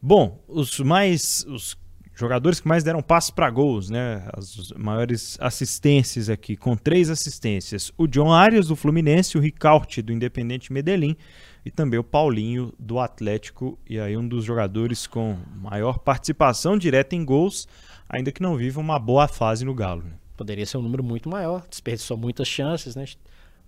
Bom, 0.03 0.39
os 0.47 0.79
mais 0.81 1.45
os 1.49 1.77
jogadores 2.17 2.61
que 2.61 2.67
mais 2.67 2.83
deram 2.83 3.03
passos 3.03 3.31
para 3.31 3.51
gols, 3.51 3.91
né? 3.91 4.27
As 4.33 4.73
maiores 4.77 5.37
assistências 5.41 6.31
aqui, 6.31 6.57
com 6.57 6.77
três 6.77 7.11
assistências. 7.11 7.93
O 7.97 8.07
John 8.07 8.33
Arias, 8.33 8.69
do 8.69 8.77
Fluminense, 8.77 9.37
o 9.37 9.41
Ricaute, 9.41 10.01
do 10.01 10.13
Independente 10.13 10.73
Medellín, 10.73 11.17
e 11.67 11.71
também 11.73 11.99
o 11.99 12.05
Paulinho, 12.05 12.73
do 12.79 13.01
Atlético, 13.01 13.77
e 13.91 13.99
aí 13.99 14.17
um 14.17 14.27
dos 14.27 14.45
jogadores 14.45 15.05
com 15.05 15.37
maior 15.57 15.99
participação 15.99 16.79
direta 16.79 17.17
em 17.17 17.25
gols, 17.25 17.67
ainda 18.09 18.31
que 18.31 18.41
não 18.41 18.57
viva 18.57 18.81
uma 18.81 19.01
boa 19.01 19.27
fase 19.27 19.65
no 19.65 19.75
Galo. 19.75 20.05
Né? 20.05 20.13
Poderia 20.37 20.65
ser 20.65 20.77
um 20.79 20.83
número 20.83 21.03
muito 21.03 21.29
maior, 21.29 21.67
desperdiçou 21.69 22.17
muitas 22.17 22.47
chances, 22.47 22.95
né? 22.95 23.05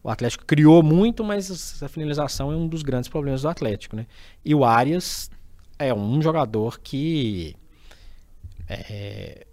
O 0.01 0.09
Atlético 0.09 0.47
criou 0.47 0.81
muito, 0.81 1.25
mas 1.25 1.83
a 1.83 1.89
finalização 1.89 2.53
é 2.53 2.55
um 2.55 2.69
dos 2.69 2.85
grandes 2.85 3.09
problemas 3.09 3.43
do 3.43 3.49
Atlético, 3.49 3.97
né? 3.97 4.07
E 4.45 4.55
o 4.55 4.65
Arias 4.65 5.29
é 5.77 5.93
um 5.93 6.23
jogador 6.23 6.79
que 6.79 7.57
é, 8.69 9.45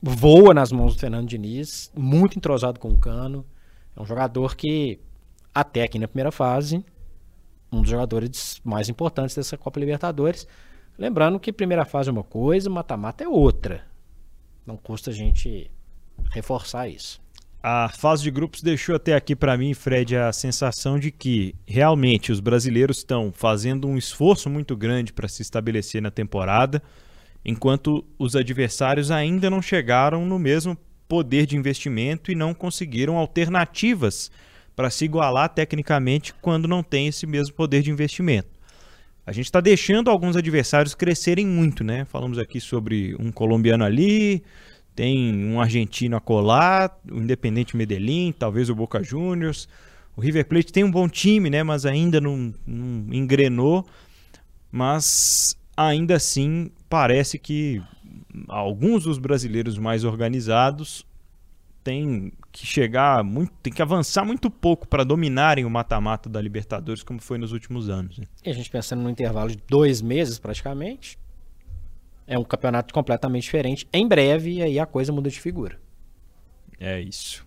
voa 0.00 0.54
nas 0.54 0.72
mãos 0.72 0.94
do 0.94 1.00
Fernando 1.00 1.28
Diniz, 1.28 1.92
muito 1.94 2.38
entrosado 2.38 2.80
com 2.80 2.88
o 2.88 2.98
Cano. 2.98 3.44
É 3.94 4.00
um 4.00 4.06
jogador 4.06 4.56
que, 4.56 4.98
até 5.54 5.82
aqui 5.82 5.98
na 5.98 6.08
primeira 6.08 6.32
fase, 6.32 6.82
um 7.72 7.80
dos 7.82 7.90
jogadores 7.90 8.60
mais 8.64 8.88
importantes 8.88 9.36
dessa 9.36 9.56
Copa 9.56 9.80
Libertadores. 9.80 10.46
Lembrando 10.98 11.40
que 11.40 11.52
primeira 11.52 11.84
fase 11.84 12.08
é 12.08 12.12
uma 12.12 12.24
coisa, 12.24 12.68
mata-mata 12.68 13.24
é 13.24 13.28
outra. 13.28 13.84
Não 14.66 14.76
custa 14.76 15.10
a 15.10 15.14
gente 15.14 15.70
reforçar 16.30 16.88
isso. 16.88 17.20
A 17.62 17.90
fase 17.90 18.22
de 18.22 18.30
grupos 18.30 18.62
deixou 18.62 18.94
até 18.94 19.14
aqui 19.14 19.36
para 19.36 19.56
mim, 19.56 19.74
Fred, 19.74 20.16
a 20.16 20.32
sensação 20.32 20.98
de 20.98 21.10
que 21.10 21.54
realmente 21.66 22.32
os 22.32 22.40
brasileiros 22.40 22.98
estão 22.98 23.30
fazendo 23.34 23.86
um 23.86 23.98
esforço 23.98 24.48
muito 24.48 24.74
grande 24.74 25.12
para 25.12 25.28
se 25.28 25.42
estabelecer 25.42 26.00
na 26.00 26.10
temporada, 26.10 26.82
enquanto 27.44 28.02
os 28.18 28.34
adversários 28.34 29.10
ainda 29.10 29.50
não 29.50 29.60
chegaram 29.60 30.24
no 30.24 30.38
mesmo 30.38 30.76
poder 31.06 31.44
de 31.44 31.56
investimento 31.56 32.32
e 32.32 32.34
não 32.34 32.54
conseguiram 32.54 33.18
alternativas 33.18 34.30
para 34.80 34.88
se 34.88 35.04
igualar 35.04 35.50
tecnicamente 35.50 36.32
quando 36.40 36.66
não 36.66 36.82
tem 36.82 37.08
esse 37.08 37.26
mesmo 37.26 37.54
poder 37.54 37.82
de 37.82 37.90
investimento. 37.90 38.48
A 39.26 39.30
gente 39.30 39.44
está 39.44 39.60
deixando 39.60 40.08
alguns 40.08 40.36
adversários 40.36 40.94
crescerem 40.94 41.46
muito, 41.46 41.84
né? 41.84 42.06
Falamos 42.06 42.38
aqui 42.38 42.58
sobre 42.58 43.14
um 43.20 43.30
colombiano 43.30 43.84
ali, 43.84 44.42
tem 44.96 45.44
um 45.44 45.60
argentino 45.60 46.16
a 46.16 46.20
colar, 46.20 46.98
o 47.12 47.18
Independente 47.18 47.76
Medellín, 47.76 48.32
talvez 48.32 48.70
o 48.70 48.74
Boca 48.74 49.02
Juniors. 49.02 49.68
O 50.16 50.22
River 50.22 50.46
Plate 50.46 50.72
tem 50.72 50.82
um 50.82 50.90
bom 50.90 51.10
time, 51.10 51.50
né? 51.50 51.62
Mas 51.62 51.84
ainda 51.84 52.18
não, 52.18 52.54
não 52.66 53.12
engrenou. 53.12 53.84
Mas 54.72 55.58
ainda 55.76 56.16
assim 56.16 56.70
parece 56.88 57.38
que 57.38 57.82
alguns 58.48 59.04
dos 59.04 59.18
brasileiros 59.18 59.76
mais 59.76 60.04
organizados 60.04 61.04
têm 61.82 62.32
que 62.52 62.66
chegar 62.66 63.22
muito, 63.24 63.52
tem 63.62 63.72
que 63.72 63.82
avançar 63.82 64.24
muito 64.24 64.50
pouco 64.50 64.86
para 64.86 65.04
dominarem 65.04 65.64
o 65.64 65.70
mata-mata 65.70 66.28
da 66.28 66.40
Libertadores, 66.40 67.02
como 67.02 67.20
foi 67.20 67.38
nos 67.38 67.52
últimos 67.52 67.88
anos. 67.88 68.18
Né? 68.18 68.26
E 68.44 68.50
a 68.50 68.52
gente 68.52 68.70
pensando 68.70 69.02
no 69.02 69.10
intervalo 69.10 69.50
de 69.50 69.58
dois 69.68 70.02
meses 70.02 70.38
praticamente, 70.38 71.18
é 72.26 72.38
um 72.38 72.44
campeonato 72.44 72.94
completamente 72.94 73.42
diferente. 73.42 73.88
Em 73.92 74.06
breve, 74.06 74.62
aí 74.62 74.78
a 74.78 74.86
coisa 74.86 75.12
muda 75.12 75.28
de 75.28 75.40
figura. 75.40 75.78
É 76.78 77.00
isso. 77.00 77.44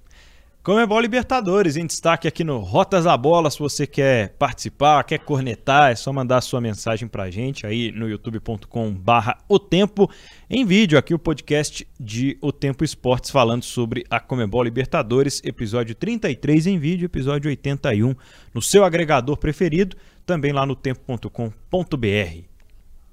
Comebol 0.63 1.01
Libertadores 1.01 1.75
em 1.75 1.85
destaque 1.85 2.25
aqui 2.25 2.41
no 2.41 2.59
Rotas 2.59 3.03
da 3.03 3.17
Bola. 3.17 3.51
Se 3.51 3.59
você 3.59 3.85
quer 3.85 4.29
participar, 4.37 5.03
quer 5.03 5.17
cornetar, 5.17 5.91
é 5.91 5.95
só 5.95 6.13
mandar 6.13 6.39
sua 6.39 6.61
mensagem 6.61 7.05
pra 7.05 7.29
gente 7.29 7.67
aí 7.67 7.91
no 7.91 8.07
youtube.com/barra 8.07 9.39
O 9.49 9.59
Tempo. 9.59 10.09
Em 10.49 10.65
vídeo, 10.65 10.97
aqui 10.97 11.13
o 11.13 11.19
podcast 11.19 11.85
de 11.99 12.37
O 12.39 12.53
Tempo 12.53 12.85
Esportes 12.85 13.29
falando 13.29 13.63
sobre 13.63 14.05
a 14.09 14.21
Comebol 14.21 14.63
Libertadores, 14.63 15.41
episódio 15.43 15.93
33 15.95 16.67
em 16.67 16.79
vídeo, 16.79 17.07
episódio 17.07 17.49
81 17.49 18.15
no 18.53 18.61
seu 18.61 18.85
agregador 18.85 19.35
preferido, 19.35 19.97
também 20.25 20.53
lá 20.53 20.65
no 20.65 20.77
tempo.com.br. 20.77 21.27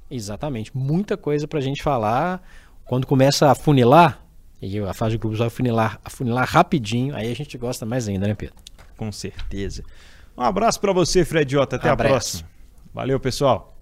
Exatamente. 0.09 0.71
Muita 0.73 1.17
coisa 1.17 1.49
para 1.49 1.59
a 1.59 1.63
gente 1.63 1.83
falar. 1.83 2.49
Quando 2.85 3.09
começa 3.09 3.51
a 3.51 3.57
funilar, 3.57 4.25
e 4.61 4.79
a 4.79 4.93
fase 4.93 5.13
de 5.13 5.19
grupos 5.19 5.39
vai 5.39 5.49
afunilar, 5.49 5.99
afunilar 6.05 6.47
rapidinho, 6.47 7.15
aí 7.15 7.31
a 7.31 7.35
gente 7.35 7.57
gosta 7.57 7.87
mais 7.87 8.09
ainda, 8.09 8.27
né, 8.27 8.35
Pedro? 8.35 8.57
Com 8.97 9.11
certeza. 9.11 9.83
Um 10.37 10.43
abraço 10.43 10.81
para 10.81 10.93
você, 10.93 11.25
Fred 11.25 11.51
Jota. 11.51 11.77
Até 11.77 11.89
a 11.89 11.97
próxima. 11.97 12.49
Valeu, 12.93 13.19
pessoal. 13.19 13.77